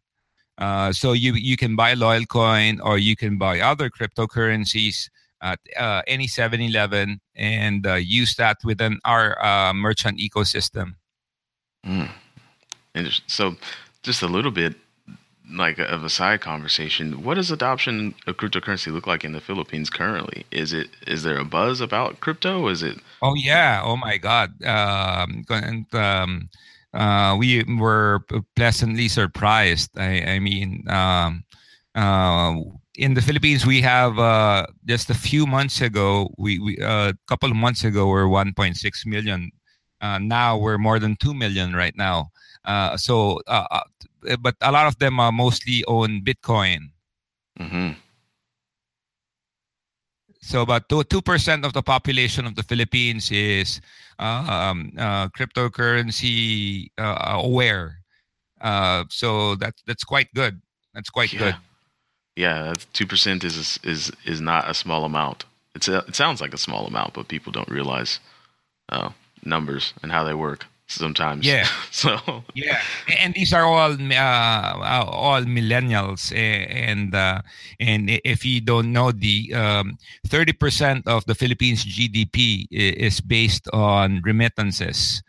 uh, 0.60 0.94
so 0.94 1.14
you 1.14 1.34
you 1.34 1.58
can 1.58 1.76
buy 1.76 1.96
loyal 1.96 2.26
coin 2.26 2.80
or 2.82 3.00
you 3.00 3.16
can 3.16 3.38
buy 3.38 3.60
other 3.60 3.90
cryptocurrencies 3.90 5.10
at 5.44 5.60
uh, 5.78 6.02
any 6.08 6.28
7-Eleven 6.28 7.20
and 7.36 7.86
uh, 7.86 7.96
use 7.96 8.36
that 8.38 8.58
within 8.64 9.00
our 9.06 9.44
uh, 9.44 9.74
merchant 9.74 10.20
ecosystem. 10.20 10.96
Mm. 11.86 12.10
So, 13.28 13.56
just 14.02 14.22
a 14.22 14.28
little 14.28 14.52
bit 14.52 14.76
like 15.52 15.78
of 15.80 16.04
a 16.04 16.10
side 16.10 16.42
conversation. 16.42 17.24
What 17.24 17.36
does 17.36 17.52
adoption 17.52 18.16
of 18.28 18.38
cryptocurrency 18.38 18.92
look 18.92 19.08
like 19.08 19.24
in 19.24 19.34
the 19.34 19.42
Philippines 19.42 19.90
currently? 19.90 20.46
Is 20.52 20.74
it 20.74 20.90
is 21.06 21.24
there 21.24 21.38
a 21.38 21.46
buzz 21.46 21.82
about 21.82 22.20
crypto? 22.20 22.68
Is 22.68 22.82
it? 22.82 23.00
Oh 23.22 23.36
yeah! 23.36 23.82
Oh 23.84 23.98
my 23.98 24.18
God! 24.18 24.52
Um, 24.64 25.44
and, 25.50 25.94
um, 25.94 26.50
uh, 26.94 27.36
we 27.38 27.64
were 27.64 28.22
pleasantly 28.56 29.08
surprised. 29.08 29.92
I, 29.98 30.22
I 30.22 30.40
mean, 30.40 30.86
um, 30.90 31.44
uh, 31.96 32.56
in 32.96 33.14
the 33.14 33.22
Philippines, 33.22 33.66
we 33.66 33.82
have 33.82 34.20
uh, 34.20 34.68
just 34.86 35.10
a 35.10 35.14
few 35.14 35.46
months 35.46 35.82
ago, 35.82 36.34
we, 36.38 36.60
we 36.60 36.78
a 36.78 36.88
uh, 36.88 37.14
couple 37.28 37.50
of 37.50 37.56
months 37.56 37.84
ago, 37.84 38.08
we're 38.08 38.26
1.6 38.26 39.06
million. 39.06 39.52
Uh, 40.02 40.20
now 40.20 40.58
we're 40.58 40.78
more 40.78 41.00
than 41.00 41.16
2 41.16 41.34
million 41.34 41.74
right 41.74 41.96
now. 41.96 42.30
Uh, 42.66 42.96
so, 42.98 43.42
uh, 43.48 43.66
uh, 43.72 44.36
but 44.42 44.56
a 44.62 44.72
lot 44.72 44.88
of 44.88 44.98
them 45.00 45.20
are 45.20 45.32
mostly 45.32 45.84
own 45.88 46.22
Bitcoin. 46.22 46.92
Mm-hmm. 47.60 47.92
So 50.42 50.62
about 50.62 50.90
two 50.90 51.22
percent 51.22 51.64
of 51.64 51.72
the 51.72 51.82
population 51.82 52.46
of 52.46 52.56
the 52.56 52.64
Philippines 52.64 53.32
is 53.32 53.80
um, 54.20 54.92
cryptocurrency 54.98 56.90
aware. 56.98 58.00
so 59.10 59.56
that's 59.56 59.82
that's 59.88 60.04
quite 60.04 60.28
good. 60.34 60.62
That's 60.94 61.10
quite 61.10 61.32
yeah. 61.32 61.40
good. 61.40 61.56
Yeah, 62.36 62.74
two 62.94 63.06
percent 63.06 63.44
is 63.44 63.80
is 63.84 64.12
is 64.26 64.42
not 64.42 64.70
a 64.70 64.74
small 64.74 65.06
amount. 65.06 65.46
It's 65.76 65.88
a, 65.88 66.00
it 66.08 66.16
sounds 66.16 66.42
like 66.42 66.54
a 66.54 66.58
small 66.58 66.86
amount, 66.86 67.14
but 67.14 67.28
people 67.28 67.52
don't 67.52 67.70
realize 67.70 68.20
uh, 68.90 69.10
numbers 69.46 69.94
and 70.02 70.12
how 70.12 70.24
they 70.24 70.34
work 70.34 70.66
sometimes. 70.88 71.46
Yeah. 71.46 71.68
so 71.92 72.44
yeah, 72.54 72.82
and 73.20 73.34
these 73.34 73.54
are 73.54 73.66
all 73.66 73.92
uh, 73.94 75.06
all 75.06 75.42
millennials, 75.44 76.36
and 76.36 77.14
uh, 77.14 77.42
and 77.80 78.10
if 78.24 78.46
you 78.46 78.62
don't 78.62 78.92
know, 78.92 79.12
the 79.12 79.54
um, 79.54 79.98
thirty 80.28 80.52
um, 80.52 80.58
percent 80.60 81.08
of 81.08 81.26
the 81.26 81.36
Philippines 81.36 81.86
GDP 81.86 82.66
is 82.72 83.22
based 83.22 83.68
on 83.74 84.22
remittances. 84.24 85.22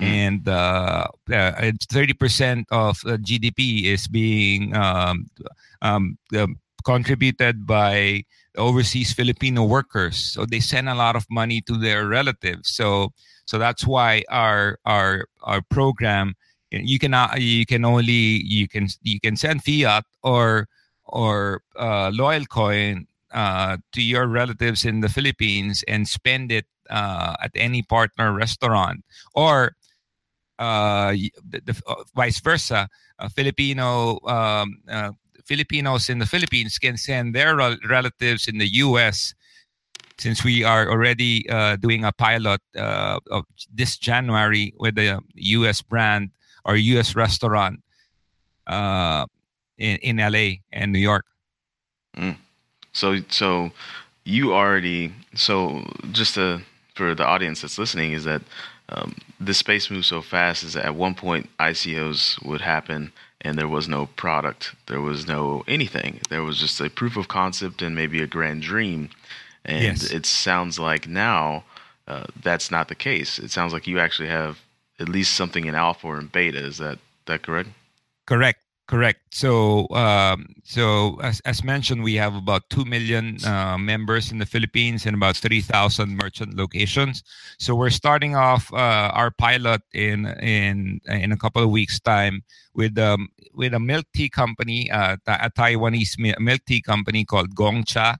Mm. 0.00 0.04
And 0.04 0.48
uh, 0.48 1.06
uh, 1.32 1.72
thirty 1.90 2.14
percent 2.14 2.66
of 2.70 2.98
GDP 2.98 3.84
is 3.84 4.08
being 4.08 4.74
um, 4.74 5.26
um, 5.82 6.18
contributed 6.84 7.66
by 7.66 8.24
overseas 8.56 9.12
Filipino 9.12 9.64
workers. 9.64 10.16
So 10.16 10.46
they 10.46 10.60
send 10.60 10.88
a 10.88 10.94
lot 10.94 11.16
of 11.16 11.26
money 11.30 11.60
to 11.62 11.76
their 11.78 12.06
relatives. 12.06 12.70
So 12.70 13.12
so 13.46 13.58
that's 13.58 13.86
why 13.86 14.24
our 14.30 14.78
our 14.84 15.26
our 15.42 15.62
program 15.62 16.34
you 16.70 16.98
can 16.98 17.14
you 17.36 17.66
can 17.66 17.84
only 17.84 18.42
you 18.42 18.68
can 18.68 18.88
you 19.02 19.20
can 19.20 19.36
send 19.36 19.62
fiat 19.62 20.04
or 20.22 20.68
or 21.06 21.62
uh, 21.78 22.10
loyal 22.12 22.44
coin 22.46 23.06
uh, 23.32 23.76
to 23.92 24.02
your 24.02 24.26
relatives 24.26 24.84
in 24.84 25.00
the 25.00 25.08
Philippines 25.08 25.84
and 25.86 26.08
spend 26.08 26.50
it 26.50 26.66
uh, 26.90 27.36
at 27.42 27.50
any 27.54 27.82
partner 27.82 28.32
restaurant 28.32 29.04
or 29.34 29.76
uh, 30.58 31.12
the, 31.48 31.60
the, 31.64 31.82
uh, 31.86 32.02
vice 32.14 32.40
versa. 32.40 32.88
A 33.18 33.30
Filipino 33.30 34.18
um, 34.26 34.82
uh, 34.88 35.10
Filipinos 35.44 36.08
in 36.08 36.18
the 36.18 36.26
Philippines 36.26 36.78
can 36.78 36.96
send 36.96 37.34
their 37.34 37.56
relatives 37.56 38.48
in 38.48 38.58
the 38.58 38.66
U.S. 38.78 39.34
Since 40.18 40.44
we 40.44 40.64
are 40.64 40.88
already 40.88 41.48
uh, 41.48 41.76
doing 41.76 42.04
a 42.04 42.12
pilot 42.12 42.60
uh, 42.76 43.18
of 43.30 43.44
this 43.72 43.96
January 43.98 44.72
with 44.78 44.94
the 44.94 45.20
U.S. 45.34 45.82
brand 45.82 46.30
or 46.64 46.76
U.S. 46.76 47.14
restaurant 47.14 47.80
uh, 48.66 49.26
in 49.78 49.96
in 49.98 50.20
L.A. 50.20 50.62
and 50.72 50.92
New 50.92 50.98
York. 50.98 51.26
Mm. 52.16 52.36
So 52.92 53.20
so 53.28 53.70
you 54.24 54.54
already 54.54 55.12
so 55.34 55.84
just 56.12 56.34
to, 56.34 56.62
for 56.94 57.14
the 57.14 57.24
audience 57.24 57.60
that's 57.60 57.78
listening 57.78 58.12
is 58.12 58.24
that 58.24 58.42
um, 58.88 59.16
this 59.40 59.58
space 59.58 59.90
moves 59.90 60.08
so 60.08 60.20
fast 60.20 60.62
is 60.62 60.74
that 60.74 60.84
at 60.84 60.94
one 60.94 61.14
point 61.14 61.48
ICOs 61.58 62.44
would 62.44 62.60
happen 62.60 63.12
and 63.40 63.58
there 63.58 63.68
was 63.68 63.88
no 63.88 64.06
product, 64.06 64.74
there 64.86 65.00
was 65.00 65.26
no 65.26 65.64
anything. 65.68 66.20
There 66.30 66.42
was 66.42 66.58
just 66.58 66.80
a 66.80 66.88
proof 66.88 67.16
of 67.16 67.28
concept 67.28 67.82
and 67.82 67.94
maybe 67.94 68.22
a 68.22 68.26
grand 68.26 68.62
dream. 68.62 69.10
And 69.64 69.82
yes. 69.82 70.10
it 70.10 70.26
sounds 70.26 70.78
like 70.78 71.06
now 71.08 71.64
uh, 72.08 72.24
that's 72.42 72.70
not 72.70 72.88
the 72.88 72.94
case. 72.94 73.38
It 73.38 73.50
sounds 73.50 73.72
like 73.72 73.86
you 73.86 73.98
actually 73.98 74.28
have 74.28 74.60
at 74.98 75.08
least 75.08 75.34
something 75.34 75.66
in 75.66 75.74
alpha 75.74 76.06
or 76.06 76.18
in 76.18 76.26
beta. 76.26 76.58
Is 76.58 76.78
that 76.78 76.98
that 77.26 77.42
correct? 77.42 77.70
Correct. 78.26 78.60
Correct. 78.86 79.20
So, 79.34 79.88
um, 79.92 80.46
so 80.62 81.16
as, 81.22 81.40
as 81.46 81.64
mentioned, 81.64 82.02
we 82.04 82.14
have 82.16 82.34
about 82.34 82.68
two 82.68 82.84
million 82.84 83.38
uh, 83.42 83.78
members 83.78 84.30
in 84.30 84.38
the 84.38 84.44
Philippines 84.44 85.06
and 85.06 85.16
about 85.16 85.36
three 85.36 85.62
thousand 85.62 86.18
merchant 86.18 86.54
locations. 86.54 87.22
So 87.58 87.74
we're 87.74 87.88
starting 87.88 88.36
off 88.36 88.70
uh, 88.74 89.10
our 89.14 89.30
pilot 89.30 89.80
in 89.94 90.26
in 90.42 91.00
in 91.06 91.32
a 91.32 91.36
couple 91.36 91.62
of 91.62 91.70
weeks' 91.70 91.98
time 91.98 92.42
with 92.74 92.98
um, 92.98 93.28
with 93.54 93.72
a 93.72 93.80
milk 93.80 94.04
tea 94.14 94.28
company, 94.28 94.90
uh, 94.90 95.16
a 95.26 95.50
Taiwanese 95.50 96.18
milk 96.38 96.60
tea 96.66 96.82
company 96.82 97.24
called 97.24 97.54
Gongcha, 97.54 98.16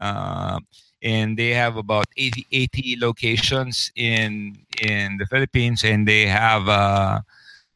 uh, 0.00 0.58
and 1.02 1.38
they 1.38 1.50
have 1.50 1.76
about 1.76 2.06
80, 2.16 2.46
80 2.50 2.96
locations 2.98 3.92
in 3.94 4.56
in 4.82 5.18
the 5.18 5.26
Philippines, 5.26 5.84
and 5.84 6.08
they 6.08 6.26
have 6.26 6.66
uh, 6.66 7.20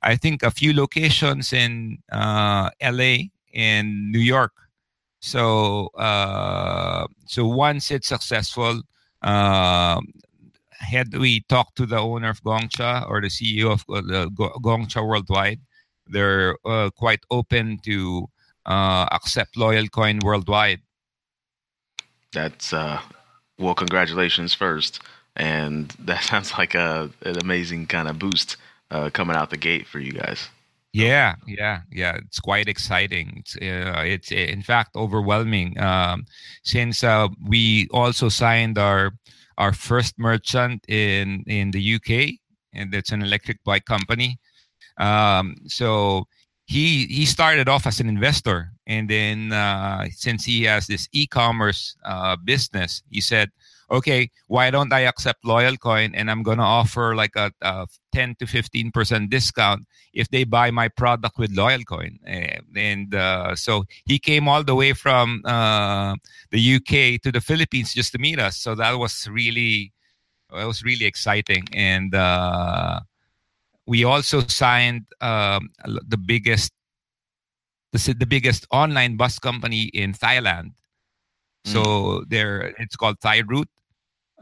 I 0.03 0.17
think 0.17 0.43
a 0.43 0.51
few 0.51 0.73
locations 0.73 1.53
in 1.53 1.99
uh, 2.11 2.71
LA 2.83 3.17
and 3.55 4.11
New 4.11 4.21
York. 4.21 4.53
So 5.21 5.87
uh, 5.97 7.07
so 7.27 7.47
once 7.47 7.91
it's 7.91 8.09
successful, 8.09 8.83
uh, 9.23 10.01
had 10.71 11.17
we 11.17 11.41
talked 11.49 11.77
to 11.77 11.87
the 11.87 11.99
owner 11.99 12.31
of 12.31 12.43
Gongcha 12.43 13.09
or 13.09 13.21
the 13.21 13.29
CEO 13.29 13.73
of 13.73 13.85
uh, 13.89 14.27
Gongcha 14.61 15.07
Worldwide, 15.07 15.61
they're 16.07 16.57
uh, 16.65 16.91
quite 16.91 17.21
open 17.31 17.79
to 17.85 18.29
uh, 18.67 19.07
accept 19.13 19.57
Loyal 19.57 19.89
Coin 19.89 20.19
worldwide. 20.23 20.81
That's 22.33 22.73
uh, 22.73 23.01
well, 23.59 23.75
congratulations 23.75 24.55
first, 24.55 25.01
and 25.37 25.89
that 26.01 26.25
sounds 26.25 26.53
like 26.59 26.75
a 26.75 27.11
an 27.23 27.37
amazing 27.41 27.87
kind 27.87 28.09
of 28.09 28.19
boost 28.19 28.57
uh, 28.93 29.11
coming 29.11 29.35
out 29.37 29.51
the 29.51 29.57
gate 29.57 29.87
for 29.87 29.99
you 29.99 30.13
guys. 30.13 30.49
Yeah, 30.93 31.37
yeah, 31.47 31.81
yeah. 31.91 32.17
It's 32.17 32.39
quite 32.39 32.69
exciting. 32.69 33.39
It's, 33.39 33.57
uh, 33.57 34.03
it's 34.05 34.31
in 34.31 34.63
fact 34.63 34.95
overwhelming. 34.95 35.81
Um, 35.81 36.27
since 36.65 37.03
uh, 37.03 37.29
we 37.49 37.89
also 37.93 38.29
signed 38.29 38.77
our 38.77 39.13
our 39.57 39.73
first 39.73 40.19
merchant 40.19 40.85
in 40.89 41.45
in 41.47 41.71
the 41.71 41.95
UK, 41.95 42.39
and 42.75 42.95
it's 42.95 43.11
an 43.11 43.23
electric 43.23 43.65
bike 43.65 43.87
company. 43.87 44.39
Um, 44.99 45.57
so 45.67 46.27
he 46.67 47.07
he 47.07 47.25
started 47.25 47.71
off 47.71 47.87
as 47.87 47.99
an 47.99 48.09
investor, 48.11 48.73
and 48.87 49.09
then 49.09 49.53
uh, 49.53 50.09
since 50.11 50.45
he 50.45 50.65
has 50.65 50.87
this 50.87 51.09
e-commerce 51.13 51.97
uh, 52.05 52.37
business, 52.37 53.03
he 53.11 53.23
said, 53.23 53.51
okay, 53.93 54.31
why 54.49 54.71
don't 54.71 54.93
I 54.93 55.01
accept 55.01 55.45
LoyalCoin 55.45 56.13
and 56.15 56.31
I'm 56.31 56.43
gonna 56.43 56.65
offer 56.65 57.15
like 57.15 57.37
a, 57.37 57.53
a 57.61 57.87
10 58.13 58.37
to 58.41 58.47
15 58.47 58.91
percent 58.91 59.31
discount 59.31 59.87
if 60.13 60.29
they 60.31 60.45
buy 60.45 60.71
my 60.71 60.89
product 60.89 61.39
with 61.39 61.55
LoyalCoin? 61.55 62.17
And, 62.25 62.65
and 62.75 63.15
uh, 63.15 63.55
so 63.55 63.85
he 64.07 64.19
came 64.19 64.49
all 64.49 64.65
the 64.65 64.75
way 64.75 64.93
from 64.93 65.43
uh, 65.45 66.17
the 66.51 66.77
UK 66.77 67.21
to 67.23 67.31
the 67.31 67.41
Philippines 67.41 67.95
just 67.95 68.13
to 68.13 68.19
meet 68.19 68.39
us. 68.41 68.57
So 68.57 68.75
that 68.75 68.93
was 68.93 69.29
really 69.31 69.93
it 70.51 70.67
was 70.67 70.83
really 70.83 71.07
exciting 71.07 71.65
and. 71.73 72.15
Uh, 72.15 73.01
we 73.85 74.05
also 74.05 74.41
signed 74.47 75.07
um, 75.21 75.71
the 75.85 76.17
biggest 76.17 76.73
the, 77.93 78.15
the 78.19 78.27
biggest 78.27 78.67
online 78.71 79.17
bus 79.17 79.39
company 79.39 79.83
in 79.93 80.13
Thailand. 80.13 80.73
Mm. 81.67 81.73
So 81.73 82.25
there, 82.29 82.75
it's 82.79 82.97
called 82.97 83.21
ThaiRoute, 83.21 83.65
uh, 83.65 83.67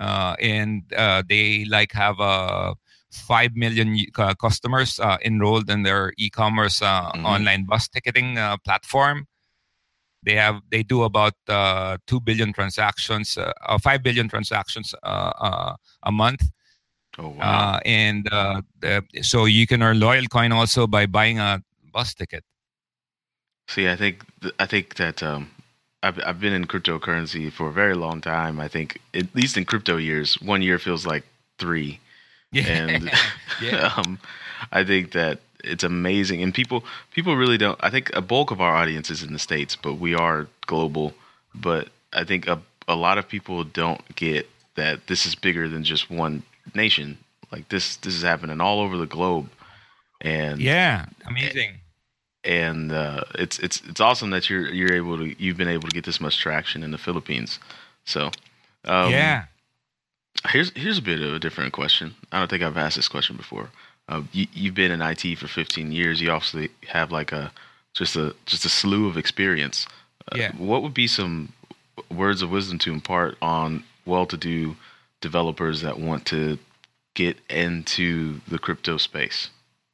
and 0.00 0.82
uh, 0.96 1.22
they 1.28 1.64
like 1.66 1.92
have 1.92 2.18
a 2.18 2.22
uh, 2.22 2.74
five 3.10 3.54
million 3.54 3.98
uh, 4.18 4.34
customers 4.34 5.00
uh, 5.00 5.18
enrolled 5.24 5.68
in 5.68 5.82
their 5.82 6.12
e-commerce 6.16 6.80
uh, 6.80 7.10
mm-hmm. 7.10 7.26
online 7.26 7.64
bus 7.64 7.88
ticketing 7.88 8.38
platform. 8.64 9.26
They 10.22 10.34
have 10.34 10.60
they 10.70 10.82
do 10.82 11.02
about 11.02 11.32
two 12.06 12.20
billion 12.20 12.52
transactions, 12.52 13.38
five 13.82 14.02
billion 14.02 14.28
transactions 14.28 14.94
a 15.02 15.76
month. 16.12 16.42
Oh 17.18 17.28
wow! 17.28 17.80
and 17.84 18.28
so 19.22 19.46
you 19.46 19.66
can 19.66 19.82
earn 19.82 19.98
loyal 19.98 20.26
coin 20.26 20.52
also 20.52 20.86
by 20.86 21.06
buying 21.06 21.38
a 21.38 21.62
bus 21.92 22.14
ticket. 22.14 22.44
See, 23.66 23.88
I 23.88 23.96
think 23.96 24.24
I 24.58 24.66
think 24.66 24.96
that 24.96 25.22
um, 25.22 25.50
I've 26.02 26.18
I've 26.24 26.40
been 26.40 26.52
in 26.52 26.66
cryptocurrency 26.66 27.52
for 27.52 27.68
a 27.68 27.72
very 27.72 27.94
long 27.94 28.20
time. 28.20 28.60
I 28.60 28.68
think 28.68 29.00
at 29.14 29.34
least 29.34 29.56
in 29.56 29.64
crypto 29.64 29.96
years, 29.96 30.40
one 30.40 30.62
year 30.62 30.78
feels 30.78 31.06
like 31.06 31.24
three. 31.58 32.00
Yeah. 32.52 32.66
And 32.66 33.12
yeah. 33.62 33.94
um, 33.96 34.18
I 34.72 34.82
think 34.82 35.12
that 35.12 35.38
it's 35.62 35.84
amazing, 35.84 36.42
and 36.42 36.52
people 36.52 36.82
people 37.12 37.36
really 37.36 37.56
don't. 37.56 37.78
I 37.80 37.90
think 37.90 38.10
a 38.12 38.20
bulk 38.20 38.50
of 38.50 38.60
our 38.60 38.74
audience 38.74 39.08
is 39.08 39.22
in 39.22 39.32
the 39.32 39.38
states, 39.38 39.76
but 39.76 40.00
we 40.00 40.16
are 40.16 40.48
global. 40.66 41.14
But 41.54 41.90
I 42.12 42.24
think 42.24 42.48
a 42.48 42.60
a 42.88 42.96
lot 42.96 43.18
of 43.18 43.28
people 43.28 43.62
don't 43.62 44.02
get 44.16 44.50
that 44.74 45.06
this 45.06 45.26
is 45.26 45.36
bigger 45.36 45.68
than 45.68 45.84
just 45.84 46.10
one 46.10 46.42
nation. 46.74 47.18
Like 47.52 47.68
this 47.68 47.94
this 47.98 48.16
is 48.16 48.22
happening 48.24 48.60
all 48.60 48.80
over 48.80 48.96
the 48.96 49.06
globe. 49.06 49.48
And 50.20 50.60
yeah, 50.60 51.06
amazing 51.28 51.78
and 52.44 52.92
uh, 52.92 53.22
it's 53.34 53.58
it's 53.58 53.82
it's 53.88 54.00
awesome 54.00 54.30
that 54.30 54.48
you're 54.48 54.72
you're 54.72 54.94
able 54.94 55.18
to 55.18 55.42
you've 55.42 55.56
been 55.56 55.68
able 55.68 55.88
to 55.88 55.94
get 55.94 56.04
this 56.04 56.20
much 56.20 56.38
traction 56.38 56.82
in 56.82 56.90
the 56.90 56.98
Philippines. 56.98 57.58
So 58.04 58.30
um, 58.84 59.10
yeah, 59.10 59.44
here's 60.48 60.70
here's 60.76 60.98
a 60.98 61.02
bit 61.02 61.20
of 61.20 61.34
a 61.34 61.38
different 61.38 61.72
question. 61.72 62.14
I 62.32 62.38
don't 62.38 62.48
think 62.48 62.62
I've 62.62 62.76
asked 62.76 62.96
this 62.96 63.08
question 63.08 63.36
before. 63.36 63.70
Uh, 64.08 64.22
you, 64.32 64.46
you've 64.52 64.74
been 64.74 64.90
in 64.90 65.00
IT 65.00 65.38
for 65.38 65.46
15 65.46 65.92
years. 65.92 66.20
You 66.20 66.30
obviously 66.30 66.70
have 66.88 67.12
like 67.12 67.32
a 67.32 67.52
just 67.92 68.16
a 68.16 68.34
just 68.46 68.64
a 68.64 68.68
slew 68.68 69.06
of 69.06 69.16
experience. 69.16 69.86
Uh, 70.32 70.36
yeah. 70.38 70.52
What 70.56 70.82
would 70.82 70.94
be 70.94 71.06
some 71.06 71.52
words 72.10 72.42
of 72.42 72.50
wisdom 72.50 72.78
to 72.80 72.92
impart 72.92 73.36
on 73.42 73.84
well-to-do 74.06 74.76
developers 75.20 75.82
that 75.82 75.98
want 75.98 76.24
to 76.26 76.58
get 77.14 77.38
into 77.48 78.40
the 78.48 78.58
crypto 78.58 78.96
space? 78.96 79.50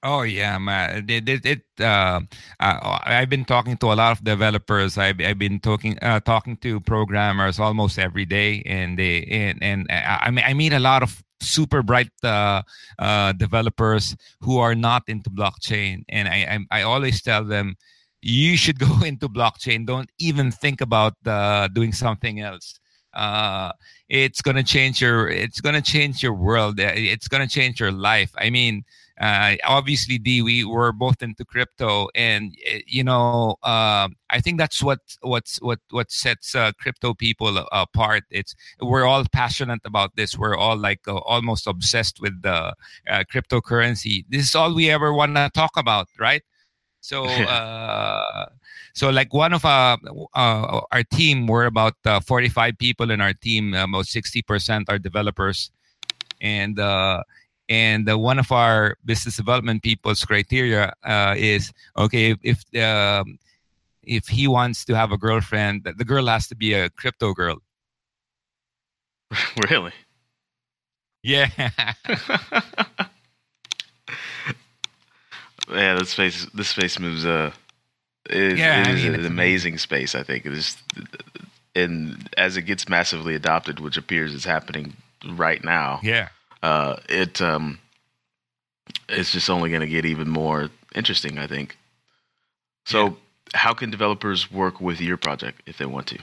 Oh 0.06 0.22
yeah, 0.22 0.56
man. 0.58 1.04
It, 1.08 1.28
it, 1.28 1.44
it 1.44 1.62
uh, 1.84 2.20
I, 2.60 3.00
I've 3.06 3.28
been 3.28 3.44
talking 3.44 3.76
to 3.78 3.86
a 3.86 3.94
lot 3.94 4.12
of 4.12 4.22
developers. 4.22 4.96
I've, 4.96 5.20
I've 5.20 5.38
been 5.38 5.58
talking 5.58 5.98
uh, 6.00 6.20
talking 6.20 6.56
to 6.58 6.78
programmers 6.78 7.58
almost 7.58 7.98
every 7.98 8.24
day, 8.24 8.62
and 8.66 8.96
they 8.96 9.24
and 9.24 9.60
and 9.60 9.86
I, 9.90 10.30
mean 10.30 10.44
I 10.46 10.54
meet 10.54 10.72
a 10.72 10.78
lot 10.78 11.02
of 11.02 11.24
super 11.40 11.82
bright 11.82 12.10
uh, 12.22 12.62
uh, 13.00 13.32
developers 13.32 14.16
who 14.40 14.58
are 14.58 14.76
not 14.76 15.02
into 15.08 15.28
blockchain, 15.28 16.04
and 16.08 16.28
I, 16.28 16.64
I 16.70 16.80
I 16.80 16.82
always 16.82 17.20
tell 17.20 17.42
them 17.44 17.74
you 18.22 18.56
should 18.56 18.78
go 18.88 19.02
into 19.02 19.28
blockchain. 19.28 19.86
Don't 19.86 20.10
even 20.20 20.52
think 20.52 20.80
about 20.82 21.14
uh, 21.26 21.66
doing 21.66 21.92
something 21.92 22.38
else. 22.40 22.78
Uh, 23.12 23.72
it's 24.08 24.40
gonna 24.40 24.62
change 24.62 25.02
your 25.02 25.28
it's 25.28 25.60
gonna 25.60 25.82
change 25.82 26.22
your 26.22 26.34
world. 26.34 26.78
It's 26.78 27.26
gonna 27.26 27.48
change 27.48 27.80
your 27.80 27.90
life. 27.90 28.30
I 28.38 28.50
mean 28.50 28.84
uh, 29.20 29.56
obviously 29.64 30.18
D 30.18 30.42
we 30.42 30.64
were 30.64 30.92
both 30.92 31.22
into 31.22 31.44
crypto 31.44 32.08
and 32.14 32.54
eh, 32.66 32.80
you 32.86 33.02
know 33.02 33.56
uh, 33.62 34.08
I 34.30 34.40
think 34.40 34.58
that's 34.58 34.82
what 34.82 35.00
what's 35.22 35.60
what 35.62 35.80
what 35.90 36.10
sets 36.10 36.54
uh, 36.54 36.72
crypto 36.80 37.14
people 37.14 37.58
apart. 37.72 38.24
It's 38.30 38.54
we're 38.80 39.04
all 39.04 39.24
passionate 39.32 39.80
about 39.84 40.16
this. 40.16 40.36
We're 40.36 40.56
all 40.56 40.76
like 40.76 41.00
uh, 41.08 41.16
almost 41.16 41.66
obsessed 41.66 42.20
with 42.20 42.42
the 42.42 42.74
uh, 43.08 43.24
cryptocurrency. 43.32 44.24
This 44.28 44.44
is 44.44 44.54
all 44.54 44.74
we 44.74 44.90
ever 44.90 45.12
want 45.12 45.36
to 45.36 45.50
talk 45.54 45.72
about 45.76 46.08
right? 46.18 46.42
So 47.00 47.24
uh, 47.56 48.46
so 48.96 49.10
like 49.10 49.32
one 49.34 49.52
of 49.52 49.64
uh, 49.64 49.96
uh, 50.34 50.80
our 50.90 51.04
team 51.04 51.46
we're 51.46 51.66
about 51.66 51.94
uh, 52.04 52.20
45 52.20 52.78
people 52.78 53.10
in 53.10 53.20
our 53.20 53.34
team. 53.34 53.74
About 53.74 54.06
60% 54.06 54.84
are 54.88 54.98
developers. 54.98 55.70
And 56.40 56.78
uh, 56.78 57.22
and 57.68 58.08
uh, 58.10 58.18
one 58.18 58.38
of 58.38 58.52
our 58.52 58.96
business 59.04 59.36
development 59.36 59.82
people's 59.82 60.24
criteria 60.24 60.92
uh, 61.04 61.34
is 61.36 61.72
okay 61.96 62.30
if 62.30 62.38
if, 62.72 62.82
um, 62.82 63.38
if 64.02 64.28
he 64.28 64.46
wants 64.48 64.84
to 64.84 64.94
have 64.94 65.12
a 65.12 65.18
girlfriend 65.18 65.84
the 65.96 66.04
girl 66.04 66.26
has 66.26 66.46
to 66.48 66.54
be 66.56 66.74
a 66.74 66.88
crypto 66.90 67.32
girl. 67.34 67.58
Really? 69.70 69.92
Yeah. 71.22 71.48
Yeah 75.68 75.96
this 75.98 76.10
space 76.10 76.46
this 76.54 76.68
space 76.68 76.98
moves 77.00 77.26
uh 77.26 77.50
it, 78.30 78.56
yeah, 78.58 78.80
it 78.82 78.86
I 78.86 78.90
is 78.92 79.02
mean, 79.04 79.14
an 79.14 79.26
amazing 79.26 79.78
space 79.78 80.14
i 80.14 80.22
think. 80.22 80.46
It 80.46 80.52
is 80.52 80.76
and 81.74 82.28
as 82.36 82.56
it 82.56 82.62
gets 82.62 82.88
massively 82.88 83.34
adopted 83.34 83.80
which 83.80 83.96
appears 83.96 84.32
is 84.32 84.44
happening 84.44 84.94
right 85.28 85.62
now 85.64 85.98
yeah 86.04 86.28
uh, 86.66 86.96
it 87.08 87.40
um, 87.40 87.78
it's 89.08 89.30
just 89.30 89.48
only 89.48 89.70
going 89.70 89.86
to 89.86 89.86
get 89.86 90.04
even 90.04 90.28
more 90.28 90.68
interesting, 90.94 91.38
I 91.38 91.46
think. 91.46 91.78
So, 92.84 93.04
yeah. 93.04 93.12
how 93.54 93.72
can 93.72 93.90
developers 93.90 94.50
work 94.50 94.80
with 94.80 95.00
your 95.00 95.16
project 95.16 95.62
if 95.66 95.78
they 95.78 95.86
want 95.86 96.06
to? 96.08 96.18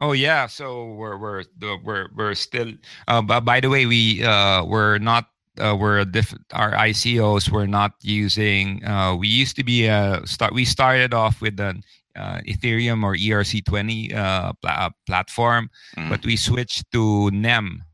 Oh 0.00 0.12
yeah, 0.12 0.46
so 0.46 0.92
we're 0.94 1.16
we're 1.16 1.44
we're 1.84 2.08
we're 2.16 2.34
still. 2.34 2.72
Uh, 3.06 3.22
but 3.22 3.44
by 3.44 3.60
the 3.60 3.68
way, 3.68 3.86
we 3.86 4.24
uh, 4.24 4.64
we're 4.64 4.98
not 4.98 5.28
uh, 5.60 5.76
we're 5.78 6.04
diff- 6.04 6.34
our 6.52 6.72
ICOs 6.72 7.50
we're 7.50 7.66
not 7.66 7.92
using. 8.00 8.84
Uh, 8.84 9.14
we 9.14 9.28
used 9.28 9.56
to 9.56 9.64
be 9.64 9.86
a 9.86 10.20
start. 10.24 10.52
We 10.54 10.64
started 10.64 11.12
off 11.14 11.40
with 11.40 11.60
an 11.60 11.84
uh, 12.16 12.40
Ethereum 12.48 13.04
or 13.04 13.14
ERC20 13.14 14.14
uh, 14.14 14.52
pl- 14.62 14.96
platform, 15.06 15.70
mm. 15.96 16.08
but 16.08 16.24
we 16.24 16.36
switched 16.36 16.90
to 16.92 17.30
NEM. 17.30 17.84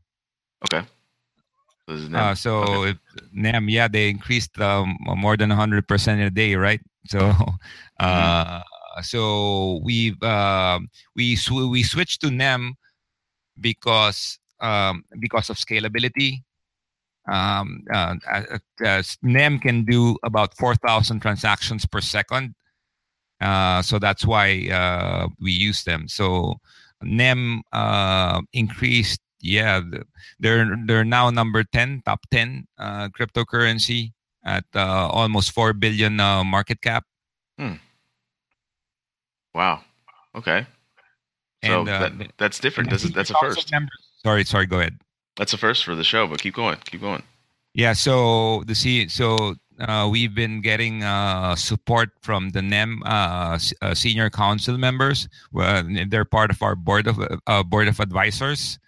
Okay. 0.65 0.85
So, 1.89 2.15
uh, 2.15 2.35
so 2.35 2.63
okay. 2.85 2.99
NEM, 3.33 3.69
yeah, 3.69 3.87
they 3.87 4.09
increased 4.09 4.59
um, 4.59 4.97
more 5.01 5.35
than 5.35 5.49
100% 5.49 6.07
in 6.13 6.19
a 6.19 6.29
day, 6.29 6.55
right? 6.55 6.79
So, 7.07 7.19
uh, 7.99 8.61
mm-hmm. 8.61 9.01
so 9.01 9.81
we 9.83 10.15
uh, 10.21 10.79
we 11.15 11.35
sw- 11.35 11.69
we 11.69 11.83
switched 11.83 12.21
to 12.21 12.31
NEM 12.31 12.75
because 13.59 14.39
um, 14.59 15.03
because 15.19 15.49
of 15.49 15.57
scalability. 15.57 16.43
Um, 17.31 17.83
uh, 17.93 18.15
uh, 18.83 19.03
NEM 19.21 19.59
can 19.59 19.85
do 19.85 20.17
about 20.23 20.57
4,000 20.57 21.21
transactions 21.21 21.85
per 21.85 22.01
second. 22.01 22.55
Uh, 23.39 23.81
so 23.81 23.99
that's 23.99 24.25
why 24.25 24.67
uh, 24.69 25.27
we 25.39 25.51
use 25.51 25.83
them. 25.83 26.07
So 26.07 26.55
NEM 27.01 27.63
uh, 27.71 28.41
increased 28.53 29.21
yeah, 29.41 29.81
they're 30.39 30.75
they're 30.85 31.05
now 31.05 31.29
number 31.29 31.63
ten, 31.63 32.01
top 32.05 32.21
ten 32.31 32.67
uh, 32.77 33.09
cryptocurrency 33.09 34.13
at 34.45 34.65
uh, 34.75 35.07
almost 35.07 35.51
four 35.51 35.73
billion 35.73 36.19
uh, 36.19 36.43
market 36.43 36.81
cap. 36.81 37.05
Hmm. 37.57 37.75
Wow. 39.53 39.81
Okay. 40.35 40.65
So 41.63 41.81
and, 41.81 41.89
uh, 41.89 41.99
that, 41.99 42.31
that's 42.37 42.59
different. 42.59 42.89
That's, 42.89 43.03
that's 43.11 43.29
a 43.29 43.35
first. 43.39 43.71
Members. 43.71 43.91
Sorry, 44.23 44.43
sorry. 44.43 44.65
Go 44.65 44.79
ahead. 44.79 44.97
That's 45.37 45.53
a 45.53 45.57
first 45.57 45.83
for 45.83 45.95
the 45.95 46.03
show, 46.03 46.27
but 46.27 46.41
keep 46.41 46.55
going. 46.55 46.77
Keep 46.85 47.01
going. 47.01 47.23
Yeah. 47.73 47.93
So 47.93 48.63
the 48.65 48.75
C. 48.75 49.07
So 49.07 49.55
uh, 49.79 50.07
we've 50.11 50.33
been 50.33 50.61
getting 50.61 51.03
uh, 51.03 51.55
support 51.55 52.09
from 52.21 52.49
the 52.49 52.61
NEM 52.61 53.01
uh, 53.05 53.59
uh 53.81 53.93
senior 53.93 54.29
council 54.29 54.77
members. 54.77 55.27
they're 56.07 56.25
part 56.25 56.51
of 56.51 56.61
our 56.61 56.75
board 56.75 57.07
of 57.07 57.19
uh, 57.47 57.63
board 57.63 57.87
of 57.87 57.99
advisors. 57.99 58.79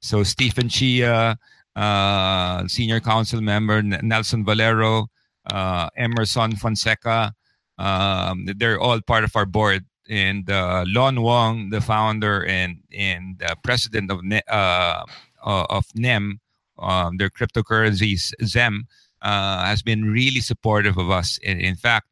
So 0.00 0.22
Stephen 0.22 0.68
Chia, 0.68 1.38
uh, 1.74 2.68
senior 2.68 3.00
council 3.00 3.40
member 3.40 3.82
Nelson 3.82 4.44
Valero, 4.44 5.08
uh, 5.46 5.88
Emerson 5.96 6.56
Fonseca, 6.56 7.34
um, 7.78 8.46
they're 8.56 8.80
all 8.80 9.00
part 9.00 9.24
of 9.24 9.34
our 9.36 9.46
board. 9.46 9.84
and 10.08 10.48
uh, 10.50 10.84
Lon 10.86 11.20
Wong, 11.20 11.70
the 11.70 11.80
founder 11.80 12.46
and 12.46 12.78
and 12.94 13.42
uh, 13.42 13.54
president 13.64 14.10
of 14.10 14.22
ne- 14.22 14.46
uh, 14.48 15.02
uh 15.44 15.66
of 15.68 15.84
NEM, 15.94 16.38
um, 16.78 17.16
their 17.16 17.28
cryptocurrencies 17.28 18.32
XEM, 18.40 18.86
uh, 19.22 19.64
has 19.64 19.82
been 19.82 20.04
really 20.04 20.40
supportive 20.40 20.96
of 20.96 21.10
us. 21.10 21.38
In, 21.38 21.60
in 21.60 21.74
fact, 21.74 22.06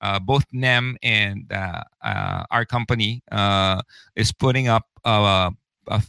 uh, 0.00 0.20
both 0.20 0.44
NEM 0.52 0.96
and 1.02 1.50
our 1.50 2.64
company 2.64 3.22
is 4.14 4.32
putting 4.32 4.68
up 4.68 4.86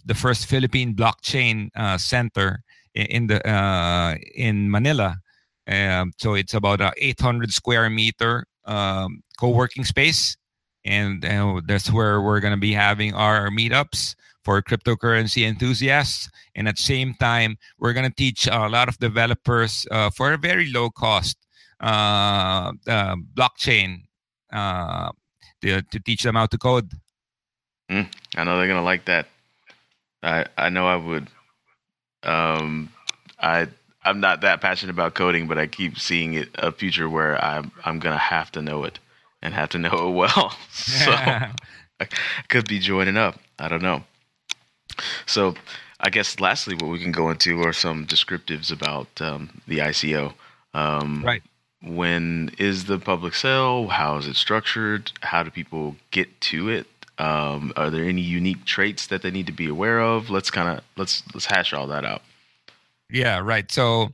the 0.05 0.13
first 0.13 0.45
Philippine 0.45 0.95
blockchain 0.95 1.69
center 1.99 2.63
in, 2.93 3.27
the 3.27 4.17
in 4.35 4.69
Manila. 4.69 5.17
Um, 5.67 6.11
so 6.17 6.33
it's 6.33 6.53
about 6.53 6.81
a 6.81 6.91
800 6.97 7.51
square 7.51 7.89
meter 7.89 8.45
um, 8.65 9.23
co-working 9.39 9.85
space. 9.85 10.37
And 10.83 11.23
uh, 11.23 11.61
that's 11.65 11.91
where 11.91 12.21
we're 12.21 12.39
going 12.39 12.53
to 12.53 12.59
be 12.59 12.73
having 12.73 13.13
our 13.13 13.49
meetups 13.49 14.15
for 14.43 14.61
cryptocurrency 14.61 15.47
enthusiasts. 15.47 16.29
And 16.55 16.67
at 16.67 16.77
the 16.77 16.81
same 16.81 17.13
time 17.19 17.57
we're 17.77 17.93
going 17.93 18.09
to 18.09 18.15
teach 18.15 18.47
a 18.47 18.67
lot 18.67 18.89
of 18.89 18.97
developers 18.97 19.85
uh, 19.91 20.09
for 20.09 20.33
a 20.33 20.37
very 20.37 20.71
low 20.71 20.89
cost 20.89 21.37
uh, 21.79 22.71
uh 22.87 23.15
blockchain 23.33 24.03
uh, 24.53 25.09
to, 25.61 25.81
to 25.81 25.99
teach 25.99 26.23
them 26.23 26.35
how 26.35 26.45
to 26.45 26.57
code. 26.57 26.91
Mm, 27.89 28.07
i 28.35 28.43
know 28.43 28.57
they're 28.57 28.67
going 28.67 28.79
to 28.79 28.83
like 28.83 29.05
that 29.05 29.27
i 30.23 30.45
i 30.57 30.69
know 30.69 30.87
i 30.87 30.95
would 30.95 31.27
um 32.23 32.89
i 33.39 33.67
i'm 34.03 34.19
not 34.19 34.41
that 34.41 34.61
passionate 34.61 34.91
about 34.91 35.13
coding 35.13 35.47
but 35.47 35.57
i 35.57 35.67
keep 35.67 35.97
seeing 35.99 36.33
it 36.33 36.49
a 36.55 36.71
future 36.71 37.09
where 37.09 37.43
i'm 37.43 37.71
i'm 37.85 37.99
going 37.99 38.13
to 38.13 38.19
have 38.19 38.51
to 38.51 38.61
know 38.61 38.83
it 38.83 38.99
and 39.41 39.53
have 39.53 39.69
to 39.69 39.79
know 39.79 40.09
it 40.09 40.11
well. 40.11 40.55
so 40.71 41.11
I 41.11 41.51
could 42.47 42.67
be 42.67 42.79
joining 42.79 43.17
up. 43.17 43.39
I 43.59 43.67
don't 43.67 43.81
know. 43.81 44.03
So 45.25 45.55
I 45.99 46.09
guess 46.09 46.39
lastly, 46.39 46.75
what 46.75 46.89
we 46.89 46.99
can 46.99 47.11
go 47.11 47.29
into 47.29 47.61
are 47.61 47.73
some 47.73 48.05
descriptives 48.05 48.71
about 48.71 49.07
um, 49.21 49.61
the 49.67 49.79
ICO. 49.79 50.33
Um, 50.73 51.23
right. 51.23 51.43
When 51.83 52.51
is 52.59 52.85
the 52.85 52.99
public 52.99 53.33
sale? 53.33 53.87
How 53.87 54.17
is 54.17 54.27
it 54.27 54.35
structured? 54.35 55.11
How 55.21 55.41
do 55.41 55.49
people 55.49 55.95
get 56.11 56.39
to 56.41 56.69
it? 56.69 56.85
Um, 57.21 57.71
are 57.75 57.91
there 57.91 58.05
any 58.05 58.21
unique 58.21 58.65
traits 58.65 59.07
that 59.07 59.21
they 59.21 59.29
need 59.29 59.45
to 59.45 59.51
be 59.51 59.67
aware 59.67 60.01
of? 60.01 60.31
Let's 60.31 60.49
kind 60.49 60.77
of 60.77 60.83
let's 60.97 61.21
let's 61.35 61.45
hash 61.45 61.71
all 61.71 61.85
that 61.87 62.03
out. 62.03 62.23
Yeah, 63.11 63.39
right. 63.39 63.71
So 63.71 64.09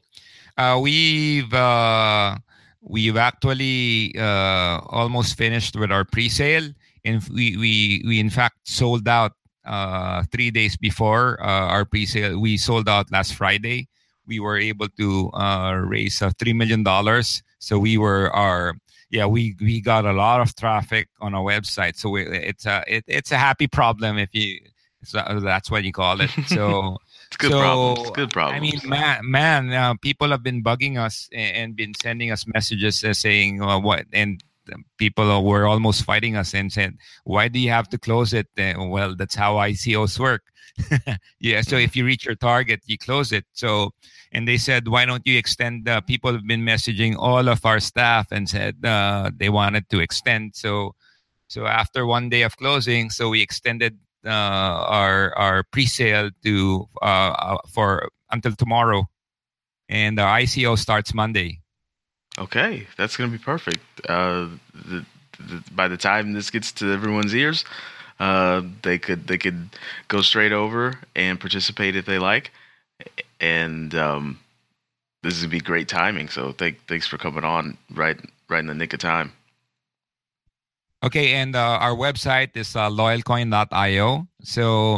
uh, 0.58 0.78
we've 0.82 1.54
uh, 1.54 2.36
we've 2.82 3.16
actually 3.16 4.14
uh, 4.18 4.84
almost 4.92 5.38
finished 5.38 5.78
with 5.78 5.90
our 5.90 6.04
pre-sale 6.04 6.68
and 7.06 7.24
we 7.34 7.56
we, 7.56 8.04
we 8.06 8.20
in 8.20 8.30
fact 8.30 8.58
sold 8.68 9.08
out 9.08 9.32
uh, 9.66 10.24
three 10.32 10.52
days 10.52 10.76
before 10.76 11.40
uh, 11.42 11.72
our 11.72 11.86
pre-sale 11.86 12.40
we 12.40 12.58
sold 12.58 12.88
out 12.88 13.12
last 13.12 13.36
friday 13.36 13.88
we 14.26 14.40
were 14.40 14.58
able 14.58 14.88
to 14.98 15.30
uh, 15.32 15.74
raise 15.84 16.22
uh, 16.22 16.32
three 16.40 16.54
million 16.54 16.84
dollars 16.84 17.44
so 17.60 17.78
we 17.80 17.98
were 17.98 18.30
our 18.32 18.76
yeah 19.10 19.26
we 19.26 19.56
we 19.62 19.82
got 19.82 20.06
a 20.06 20.14
lot 20.14 20.42
of 20.42 20.56
traffic 20.56 21.08
on 21.22 21.34
our 21.34 21.44
website 21.44 21.96
so 21.96 22.10
we, 22.10 22.26
it's 22.28 22.66
a 22.66 22.84
it, 22.88 23.04
it's 23.08 23.32
a 23.32 23.38
happy 23.38 23.68
problem 23.68 24.18
if 24.18 24.34
you 24.34 24.60
so 25.04 25.22
that's 25.42 25.72
what 25.72 25.84
you 25.84 25.94
call 25.94 26.20
it 26.22 26.30
so 26.48 26.98
It's 27.28 27.38
good 27.38 27.52
so, 27.52 27.60
problem. 27.60 27.98
It's 28.00 28.12
good 28.12 28.32
problem. 28.32 28.56
I 28.56 28.60
mean, 28.60 28.80
man, 28.86 29.30
man 29.30 29.74
uh, 29.74 29.96
people 29.96 30.30
have 30.30 30.44
been 30.44 30.64
bugging 30.64 30.98
us 30.98 31.28
and, 31.34 31.56
and 31.58 31.76
been 31.76 31.94
sending 31.94 32.32
us 32.32 32.48
messages 32.48 33.04
uh, 33.04 33.14
saying 33.14 33.62
uh, 33.62 33.80
what 33.80 34.06
and 34.14 34.42
people 34.98 35.44
were 35.44 35.66
almost 35.66 36.04
fighting 36.04 36.36
us 36.36 36.54
and 36.54 36.72
said, 36.72 36.98
"Why 37.24 37.48
do 37.48 37.60
you 37.60 37.70
have 37.70 37.90
to 37.90 37.98
close 37.98 38.34
it?" 38.34 38.48
Uh, 38.58 38.74
well, 38.88 39.16
that's 39.16 39.36
how 39.36 39.56
ICOs 39.56 40.20
work. 40.20 40.44
yeah. 41.40 41.62
So 41.62 41.78
if 41.78 41.96
you 41.96 42.06
reach 42.06 42.26
your 42.26 42.36
target, 42.36 42.82
you 42.86 42.98
close 42.98 43.32
it. 43.32 43.46
So, 43.54 43.92
and 44.32 44.48
they 44.48 44.58
said, 44.58 44.88
"Why 44.88 45.06
don't 45.06 45.26
you 45.26 45.38
extend?" 45.38 45.88
Uh, 45.88 46.02
people 46.02 46.34
have 46.34 46.46
been 46.48 46.62
messaging 46.62 47.16
all 47.18 47.48
of 47.50 47.66
our 47.66 47.80
staff 47.80 48.28
and 48.32 48.48
said 48.50 48.76
uh, 48.86 49.32
they 49.36 49.50
wanted 49.50 49.90
to 49.90 50.00
extend. 50.00 50.56
So, 50.56 50.96
so 51.48 51.66
after 51.66 52.06
one 52.06 52.30
day 52.30 52.44
of 52.44 52.58
closing, 52.58 53.10
so 53.10 53.30
we 53.30 53.42
extended 53.42 53.98
uh, 54.26 54.30
our 54.30 55.36
our 55.38 55.64
pre-sale 55.64 56.30
to 56.44 56.88
uh, 57.02 57.06
uh, 57.06 57.58
for 57.74 58.10
until 58.32 58.54
tomorrow, 58.54 59.08
and 59.90 60.20
our 60.20 60.40
ICO 60.40 60.78
starts 60.78 61.14
Monday. 61.14 61.62
Okay, 62.38 62.88
that's 62.98 63.18
to 63.18 63.28
be 63.28 63.38
perfect. 63.38 63.80
Uh, 64.08 64.48
the, 64.74 65.06
the, 65.40 65.64
by 65.72 65.88
the 65.88 65.98
time 65.98 66.34
this 66.34 66.50
gets 66.50 66.72
to 66.74 66.92
everyone's 66.92 67.34
ears, 67.34 67.66
uh, 68.20 68.62
they 68.84 69.00
could 69.00 69.28
they 69.28 69.38
could 69.38 69.70
go 70.08 70.22
straight 70.22 70.52
over 70.52 71.00
and 71.16 71.40
participate 71.40 71.96
if 71.96 72.06
they 72.06 72.20
like, 72.20 72.52
and 73.40 73.96
um, 73.96 74.40
this 75.24 75.42
would 75.42 75.50
be 75.50 75.60
great 75.60 75.88
timing. 75.88 76.30
So 76.30 76.52
thank, 76.52 76.86
thanks 76.88 77.08
for 77.08 77.18
coming 77.18 77.44
on 77.44 77.78
right 77.92 78.20
right 78.50 78.60
in 78.60 78.68
the 78.68 78.76
nick 78.76 78.94
of 78.94 79.00
time. 79.00 79.34
Okay, 81.04 81.34
and 81.34 81.56
uh, 81.56 81.78
our 81.80 81.96
website 81.96 82.58
is 82.58 82.76
uh, 82.76 82.90
loyalcoin.io. 82.90 84.28
So 84.42 84.98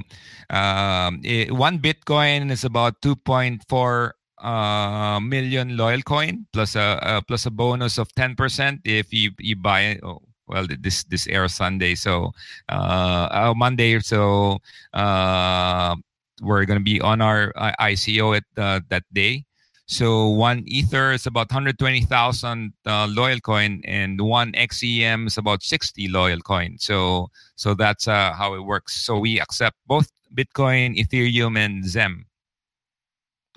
um, 0.49 1.19
it, 1.23 1.52
one 1.52 1.80
Bitcoin 1.80 2.52
is 2.52 2.63
about 2.63 3.02
2.4 3.02 4.12
uh, 4.41 5.19
million 5.19 5.78
loyal 5.78 6.02
coin 6.02 6.45
plus 6.54 6.75
a 6.75 7.21
plus 7.28 7.45
a 7.45 7.52
bonus 7.52 7.97
of 7.97 8.08
10% 8.15 8.80
if 8.86 9.13
you 9.13 9.32
you 9.39 9.56
buy 9.56 9.99
oh, 10.04 10.21
well 10.47 10.65
this 10.80 11.04
this 11.06 11.28
air 11.28 11.47
Sunday 11.47 11.95
so 11.95 12.32
uh, 12.69 13.54
Monday 13.56 13.99
so 13.99 14.60
uh, 14.93 15.95
we're 16.41 16.65
gonna 16.65 16.80
be 16.80 17.02
on 17.02 17.21
our 17.21 17.52
uh, 17.56 17.71
ICO 17.80 18.38
at 18.38 18.43
uh, 18.58 18.80
that 18.89 19.04
day 19.13 19.43
so 19.89 20.28
one 20.30 20.63
Ether 20.67 21.13
is 21.13 21.25
about 21.25 21.49
120,000 21.49 22.73
uh, 22.86 23.08
loyal 23.08 23.39
coin, 23.39 23.82
and 23.86 24.21
one 24.21 24.52
XEM 24.52 25.25
is 25.25 25.39
about 25.39 25.63
60 25.63 26.08
loyal 26.10 26.39
coin. 26.41 26.78
So 26.78 27.32
so 27.56 27.73
that's 27.73 28.08
uh, 28.08 28.34
how 28.34 28.54
it 28.54 28.60
works. 28.60 29.02
So 29.02 29.17
we 29.17 29.41
accept 29.41 29.78
both 29.88 30.12
Bitcoin, 30.32 30.95
Ethereum, 30.95 31.58
and 31.58 31.84
XEM. 31.84 32.25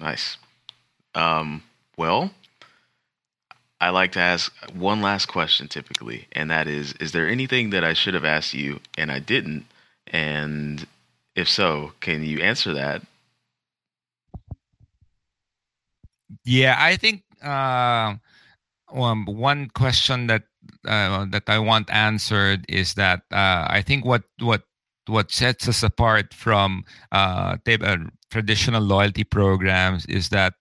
Nice. 0.00 0.38
Um, 1.14 1.62
well, 1.96 2.30
I 3.80 3.90
like 3.90 4.12
to 4.12 4.20
ask 4.20 4.52
one 4.72 5.02
last 5.02 5.26
question 5.26 5.68
typically, 5.68 6.28
and 6.32 6.50
that 6.50 6.66
is: 6.68 6.92
Is 6.94 7.12
there 7.12 7.28
anything 7.28 7.70
that 7.70 7.84
I 7.84 7.92
should 7.94 8.14
have 8.14 8.24
asked 8.24 8.54
you 8.54 8.80
and 8.96 9.10
I 9.10 9.18
didn't? 9.18 9.66
And 10.06 10.86
if 11.34 11.48
so, 11.48 11.92
can 12.00 12.22
you 12.24 12.40
answer 12.40 12.72
that 12.74 13.02
Yeah, 16.44 16.76
I 16.78 16.96
think 16.96 17.22
uh, 17.42 18.14
um, 18.92 19.26
one 19.26 19.68
question 19.70 20.26
that 20.28 20.44
uh, 20.86 21.26
that 21.30 21.44
I 21.48 21.58
want 21.58 21.90
answered 21.90 22.64
is 22.68 22.94
that 22.94 23.22
uh, 23.32 23.66
I 23.68 23.82
think 23.86 24.04
what 24.04 24.24
what 24.40 24.62
what 25.06 25.32
sets 25.32 25.68
us 25.68 25.82
apart 25.82 26.34
from 26.34 26.84
uh, 27.12 27.56
traditional 28.30 28.82
loyalty 28.82 29.24
programs 29.24 30.06
is 30.06 30.28
that 30.30 30.54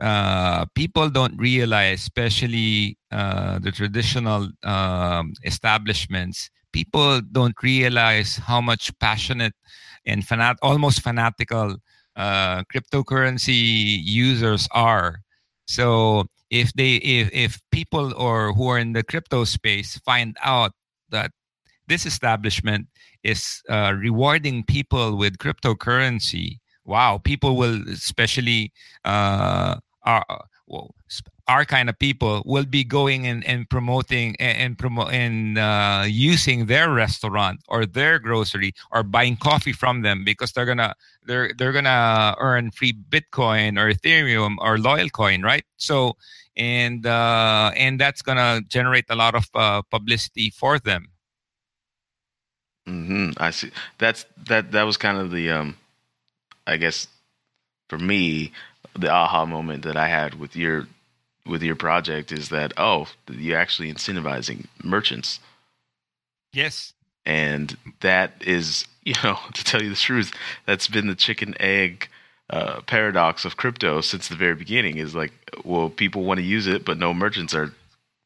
uh, 0.00 0.64
people 0.74 1.08
don't 1.10 1.36
realize, 1.36 2.00
especially 2.00 2.98
uh, 3.10 3.58
the 3.58 3.70
traditional 3.70 4.48
um, 4.64 5.34
establishments, 5.44 6.50
people 6.72 7.20
don't 7.32 7.54
realize 7.62 8.36
how 8.36 8.60
much 8.60 8.96
passionate 8.98 9.54
and 10.06 10.26
fanat- 10.26 10.56
almost 10.62 11.02
fanatical 11.02 11.76
uh, 12.16 12.62
cryptocurrency 12.64 14.00
users 14.02 14.68
are. 14.72 15.20
So 15.66 16.26
if 16.50 16.72
they 16.74 16.96
if 16.96 17.30
if 17.32 17.60
people 17.70 18.12
or 18.14 18.52
who 18.52 18.68
are 18.68 18.78
in 18.78 18.92
the 18.92 19.02
crypto 19.02 19.44
space 19.44 19.98
find 20.04 20.36
out 20.42 20.72
that 21.10 21.30
this 21.88 22.06
establishment 22.06 22.86
is 23.22 23.62
uh, 23.68 23.94
rewarding 23.96 24.64
people 24.64 25.16
with 25.16 25.38
cryptocurrency, 25.38 26.58
wow, 26.84 27.18
people 27.18 27.56
will 27.56 27.80
especially 27.88 28.72
uh, 29.04 29.76
are 30.04 30.24
well, 30.66 30.94
our 31.46 31.64
kind 31.64 31.90
of 31.90 31.98
people 31.98 32.42
will 32.46 32.64
be 32.64 32.84
going 32.84 33.26
and, 33.26 33.44
and 33.44 33.68
promoting 33.68 34.34
and, 34.38 34.58
and 34.58 34.78
promote 34.78 35.12
and 35.12 35.58
uh, 35.58 36.04
using 36.06 36.66
their 36.66 36.90
restaurant 36.90 37.60
or 37.68 37.84
their 37.84 38.18
grocery 38.18 38.72
or 38.90 39.02
buying 39.02 39.36
coffee 39.36 39.72
from 39.72 40.02
them 40.02 40.24
because 40.24 40.52
they're 40.52 40.64
gonna 40.64 40.94
they're 41.26 41.52
they're 41.58 41.72
gonna 41.72 42.34
earn 42.38 42.70
free 42.70 42.92
Bitcoin 42.92 43.78
or 43.78 43.92
Ethereum 43.92 44.56
or 44.58 44.78
Loyal 44.78 45.10
Coin, 45.10 45.42
right? 45.42 45.64
So 45.76 46.16
and 46.56 47.04
uh, 47.06 47.72
and 47.76 48.00
that's 48.00 48.22
gonna 48.22 48.62
generate 48.68 49.06
a 49.10 49.14
lot 49.14 49.34
of 49.34 49.48
uh, 49.54 49.82
publicity 49.82 50.50
for 50.50 50.78
them. 50.78 51.08
Hmm. 52.86 53.30
I 53.38 53.50
see. 53.50 53.70
That's 53.98 54.26
that. 54.46 54.72
That 54.72 54.82
was 54.82 54.96
kind 54.98 55.18
of 55.18 55.30
the 55.30 55.50
um, 55.50 55.76
I 56.66 56.76
guess 56.76 57.06
for 57.88 57.98
me 57.98 58.52
the 58.96 59.10
aha 59.10 59.44
moment 59.44 59.84
that 59.84 59.96
I 59.96 60.08
had 60.08 60.34
with 60.34 60.56
your 60.56 60.86
with 61.46 61.62
your 61.62 61.76
project 61.76 62.32
is 62.32 62.48
that 62.48 62.72
oh 62.76 63.06
you're 63.30 63.58
actually 63.58 63.92
incentivizing 63.92 64.66
merchants 64.82 65.40
yes 66.52 66.94
and 67.26 67.76
that 68.00 68.32
is 68.40 68.86
you 69.04 69.14
know 69.22 69.38
to 69.52 69.64
tell 69.64 69.82
you 69.82 69.90
the 69.90 69.96
truth, 69.96 70.32
that's 70.66 70.88
been 70.88 71.06
the 71.06 71.14
chicken 71.14 71.54
egg 71.60 72.08
uh, 72.50 72.80
paradox 72.82 73.44
of 73.44 73.56
crypto 73.56 74.00
since 74.00 74.28
the 74.28 74.36
very 74.36 74.54
beginning. 74.54 74.98
Is 74.98 75.14
like, 75.14 75.32
well, 75.64 75.90
people 75.90 76.24
want 76.24 76.38
to 76.38 76.44
use 76.44 76.66
it, 76.66 76.84
but 76.84 76.98
no 76.98 77.14
merchants 77.14 77.54
are 77.54 77.72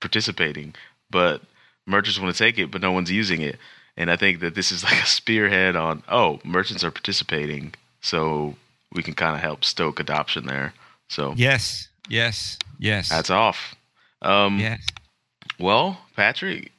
participating, 0.01 0.75
but 1.11 1.43
merchants 1.87 2.21
want 2.21 2.35
to 2.35 2.39
take 2.39 2.59
it, 2.59 2.71
but 2.71 2.81
no 2.81 2.93
one's 2.93 3.11
using 3.11 3.41
it. 3.41 3.59
And 3.97 4.11
I 4.11 4.17
think 4.17 4.41
that 4.41 4.55
this 4.55 4.71
is 4.71 4.85
like 4.85 5.03
a 5.03 5.07
spearhead 5.07 5.77
on, 5.77 6.03
oh, 6.09 6.41
merchants 6.45 6.85
are 6.85 6.91
participating, 6.91 7.75
so 8.01 8.55
we 8.93 9.03
can 9.03 9.15
kind 9.15 9.35
of 9.35 9.41
help 9.41 9.65
stoke 9.65 10.01
adoption 10.01 10.47
there. 10.47 10.75
So 11.09 11.35
yes, 11.37 11.89
yes, 12.09 12.59
yes. 12.79 13.09
That's 13.09 13.31
off. 13.31 13.75
Um, 14.23 14.59
yes. 14.59 14.87
Well, 15.59 16.01
Patrick, 16.17 16.73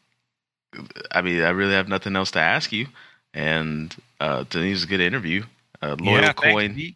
I 1.11 1.21
mean, 1.21 1.41
I 1.41 1.49
really 1.49 1.73
have 1.73 1.87
nothing 1.87 2.15
else 2.15 2.31
to 2.31 2.39
ask 2.39 2.71
you. 2.71 2.87
And 3.33 3.95
uh, 4.19 4.45
Denise, 4.49 4.83
a 4.83 4.87
good 4.87 5.01
interview. 5.01 5.43
Uh, 5.81 5.95
Loyal 5.99 6.21
yeah, 6.21 6.33
Coin. 6.33 6.95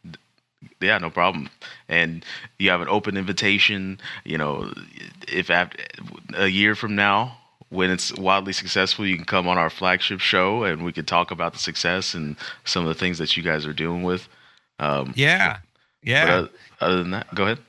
Yeah, 0.81 0.97
no 0.97 1.09
problem. 1.09 1.49
And 1.88 2.25
you 2.57 2.69
have 2.71 2.81
an 2.81 2.89
open 2.89 3.17
invitation. 3.17 3.99
You 4.23 4.38
know, 4.38 4.73
if 5.27 5.49
after 5.49 5.77
a 6.36 6.47
year 6.47 6.75
from 6.75 6.95
now, 6.95 7.38
when 7.73 7.89
it's 7.89 8.13
wildly 8.17 8.53
successful, 8.53 9.05
you 9.05 9.15
can 9.15 9.25
come 9.25 9.47
on 9.47 9.57
our 9.57 9.69
flagship 9.69 10.19
show 10.19 10.63
and 10.63 10.86
we 10.86 10.93
can 10.93 11.05
talk 11.05 11.31
about 11.31 11.53
the 11.53 11.59
success 11.59 12.13
and 12.13 12.36
some 12.65 12.83
of 12.83 12.89
the 12.89 12.99
things 12.99 13.17
that 13.17 13.36
you 13.36 13.41
guys 13.43 13.65
are 13.65 13.73
doing 13.73 14.03
with. 14.03 14.29
Um, 14.79 15.13
Yeah, 15.15 15.57
yeah. 16.03 16.36
Uh, 16.36 16.47
other 16.81 16.97
than 16.97 17.12
that, 17.12 17.33
go 17.33 17.43
ahead. 17.43 17.59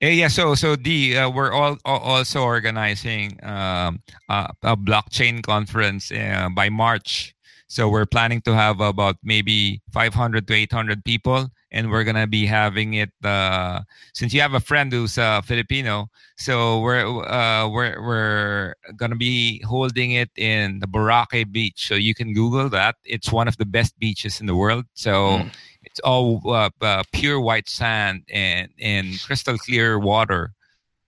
Yeah, 0.00 0.10
yeah. 0.10 0.28
So, 0.28 0.54
so 0.54 0.76
the 0.76 1.18
uh, 1.18 1.30
we're 1.30 1.52
all 1.52 1.76
al- 1.84 1.98
also 1.98 2.42
organizing 2.42 3.38
um, 3.42 4.00
a, 4.28 4.48
a 4.62 4.76
blockchain 4.76 5.42
conference 5.42 6.10
uh, 6.12 6.48
by 6.54 6.70
March. 6.70 7.34
So 7.68 7.88
we're 7.88 8.06
planning 8.06 8.40
to 8.42 8.54
have 8.54 8.80
about 8.80 9.16
maybe 9.22 9.80
500 9.92 10.46
to 10.48 10.54
800 10.54 11.04
people, 11.04 11.50
and 11.72 11.90
we're 11.90 12.04
gonna 12.04 12.26
be 12.26 12.46
having 12.46 12.94
it. 12.94 13.10
Uh, 13.24 13.80
since 14.14 14.34
you 14.34 14.40
have 14.40 14.54
a 14.54 14.60
friend 14.60 14.92
who's 14.92 15.18
uh, 15.18 15.40
Filipino, 15.42 16.08
so 16.36 16.80
we're 16.80 17.04
uh, 17.04 17.68
we're 17.68 18.00
we're 18.02 18.74
gonna 18.96 19.16
be 19.16 19.62
holding 19.62 20.12
it 20.12 20.30
in 20.36 20.80
the 20.80 20.86
Boracay 20.86 21.50
Beach. 21.50 21.86
So 21.86 21.94
you 21.94 22.14
can 22.14 22.34
Google 22.34 22.68
that. 22.70 22.96
It's 23.04 23.32
one 23.32 23.48
of 23.48 23.56
the 23.56 23.66
best 23.66 23.98
beaches 23.98 24.40
in 24.40 24.46
the 24.46 24.56
world. 24.56 24.86
So. 24.94 25.38
Mm. 25.38 25.50
It's 25.82 25.98
all 26.00 26.42
uh, 26.44 26.68
uh, 26.82 27.04
pure 27.10 27.40
white 27.40 27.66
sand 27.66 28.24
and 28.30 28.68
and 28.78 29.18
crystal 29.22 29.56
clear 29.56 29.98
water, 29.98 30.52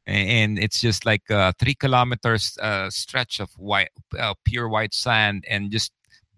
and, 0.06 0.28
and 0.30 0.58
it's 0.58 0.80
just 0.80 1.04
like 1.04 1.22
a 1.28 1.52
three 1.58 1.74
kilometers 1.74 2.56
uh, 2.56 2.88
stretch 2.88 3.38
of 3.38 3.50
white 3.58 3.90
uh, 4.18 4.32
pure 4.46 4.70
white 4.70 4.94
sand 4.94 5.44
and 5.46 5.70
just 5.70 5.92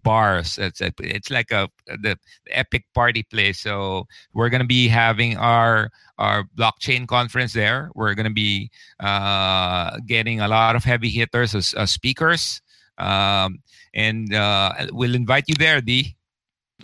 bars. 0.05 0.57
It's 0.57 0.79
it's 0.79 1.29
like 1.29 1.51
a 1.51 1.67
the 1.87 2.15
epic 2.51 2.85
party 2.93 3.23
place. 3.23 3.59
So 3.59 4.07
we're 4.33 4.49
gonna 4.49 4.63
be 4.63 4.87
having 4.87 5.35
our 5.35 5.89
our 6.17 6.45
blockchain 6.55 7.07
conference 7.07 7.51
there. 7.51 7.89
We're 7.95 8.13
gonna 8.13 8.29
be 8.29 8.69
uh, 9.01 9.97
getting 10.05 10.39
a 10.39 10.47
lot 10.47 10.77
of 10.77 10.85
heavy 10.85 11.09
hitters 11.09 11.55
as, 11.55 11.73
as 11.73 11.91
speakers, 11.91 12.61
um, 12.97 13.59
and 13.93 14.33
uh, 14.33 14.71
we'll 14.93 15.15
invite 15.15 15.45
you 15.47 15.55
there, 15.57 15.81
D. 15.81 16.15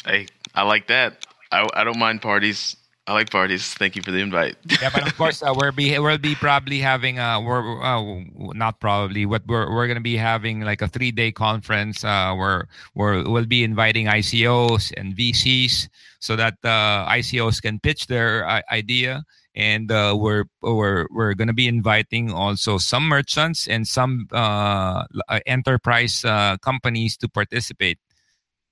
Hey, 0.03 0.25
I 0.55 0.63
like 0.63 0.87
that. 0.87 1.25
I, 1.51 1.67
I 1.73 1.83
don't 1.85 1.99
mind 1.99 2.21
parties. 2.21 2.75
I 3.07 3.13
like 3.13 3.31
parties. 3.31 3.73
Thank 3.73 3.95
you 3.95 4.03
for 4.03 4.11
the 4.11 4.19
invite. 4.19 4.57
yeah, 4.81 4.89
but 4.93 5.07
of 5.07 5.17
course 5.17 5.41
uh, 5.41 5.53
we'll 5.55 5.71
be 5.71 5.97
we'll 5.97 6.19
be 6.19 6.35
probably 6.35 6.79
having 6.79 7.17
uh 7.17 7.41
we're 7.41 7.81
uh, 7.81 8.21
not 8.53 8.79
probably 8.79 9.25
what 9.25 9.41
we're 9.47 9.73
we're 9.73 9.87
gonna 9.87 9.99
be 9.99 10.15
having 10.15 10.61
like 10.61 10.81
a 10.81 10.87
three 10.87 11.11
day 11.11 11.31
conference 11.31 12.03
uh 12.03 12.33
where 12.35 12.67
where 12.93 13.23
we'll 13.23 13.47
be 13.49 13.63
inviting 13.63 14.05
ICOs 14.05 14.93
and 14.95 15.15
VCs 15.17 15.89
so 16.19 16.35
that 16.35 16.53
uh, 16.63 17.09
ICOs 17.09 17.61
can 17.61 17.79
pitch 17.79 18.05
their 18.05 18.47
uh, 18.47 18.61
idea 18.71 19.25
and 19.55 19.91
uh, 19.91 20.15
we're 20.17 20.45
we're 20.61 21.07
we're 21.11 21.33
gonna 21.33 21.53
be 21.53 21.67
inviting 21.67 22.31
also 22.31 22.77
some 22.77 23.07
merchants 23.07 23.67
and 23.67 23.87
some 23.87 24.27
uh, 24.31 25.03
enterprise 25.45 26.23
uh, 26.23 26.57
companies 26.57 27.17
to 27.17 27.27
participate. 27.27 27.99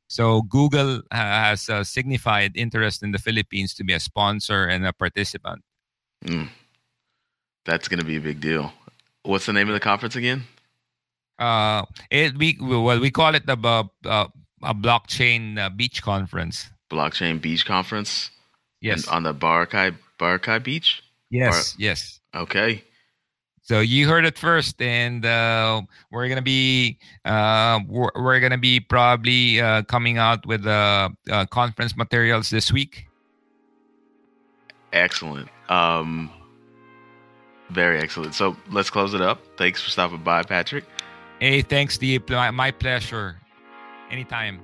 So 0.10 0.42
Google 0.42 1.02
has 1.12 1.70
uh, 1.70 1.84
signified 1.84 2.54
interest 2.56 3.04
in 3.04 3.12
the 3.12 3.20
Philippines 3.20 3.74
to 3.76 3.84
be 3.84 3.94
a 3.94 4.00
sponsor 4.00 4.66
and 4.66 4.86
a 4.86 4.92
participant. 4.92 5.64
Mm. 6.26 6.50
That's 7.66 7.88
going 7.88 8.00
to 8.00 8.06
be 8.06 8.18
a 8.18 8.22
big 8.22 8.42
deal. 8.42 8.74
What's 9.24 9.46
the 9.46 9.54
name 9.54 9.70
of 9.70 9.74
the 9.74 9.80
conference 9.80 10.16
again? 10.16 10.44
Uh, 11.38 11.86
it 12.10 12.36
we 12.38 12.58
well 12.60 13.00
we 13.00 13.12
call 13.12 13.34
it 13.34 13.46
the 13.46 13.56
uh, 14.06 14.28
a 14.64 14.74
blockchain 14.74 15.58
uh, 15.58 15.70
beach 15.70 16.02
conference. 16.02 16.70
Blockchain 16.90 17.40
Beach 17.40 17.66
Conference. 17.66 18.32
Yes. 18.82 19.06
And 19.06 19.16
on 19.16 19.24
the 19.24 19.34
Boracay 19.34 19.96
Boracay 20.18 20.64
Beach. 20.64 21.04
Yes. 21.30 21.76
yes. 21.78 22.20
Okay. 22.34 22.84
So 23.70 23.82
you 23.82 24.08
heard 24.08 24.26
it 24.26 24.36
first, 24.36 24.82
and 24.82 25.24
uh, 25.24 25.84
we're 26.10 26.28
gonna 26.28 26.42
be 26.42 26.98
uh, 27.24 27.80
we're, 27.88 28.10
we're 28.16 28.40
gonna 28.40 28.58
be 28.58 28.80
probably 28.80 29.62
uh, 29.62 29.84
coming 29.84 30.18
out 30.18 30.44
with 30.48 30.66
uh, 30.66 31.10
uh, 31.30 31.46
conference 31.46 31.96
materials 31.96 32.50
this 32.50 32.72
week. 32.72 33.06
Excellent. 34.92 35.50
Um, 35.70 36.32
very 37.70 38.00
excellent. 38.00 38.34
So 38.34 38.58
let's 38.72 38.90
close 38.90 39.14
it 39.14 39.22
up. 39.22 39.40
Thanks 39.56 39.84
for 39.84 39.92
stopping 39.92 40.24
by, 40.24 40.42
Patrick. 40.42 40.86
Hey, 41.40 41.62
thanks, 41.62 41.96
Deep. 42.00 42.28
My, 42.32 42.50
my 42.50 42.72
pleasure. 42.72 43.40
Anytime. 44.10 44.62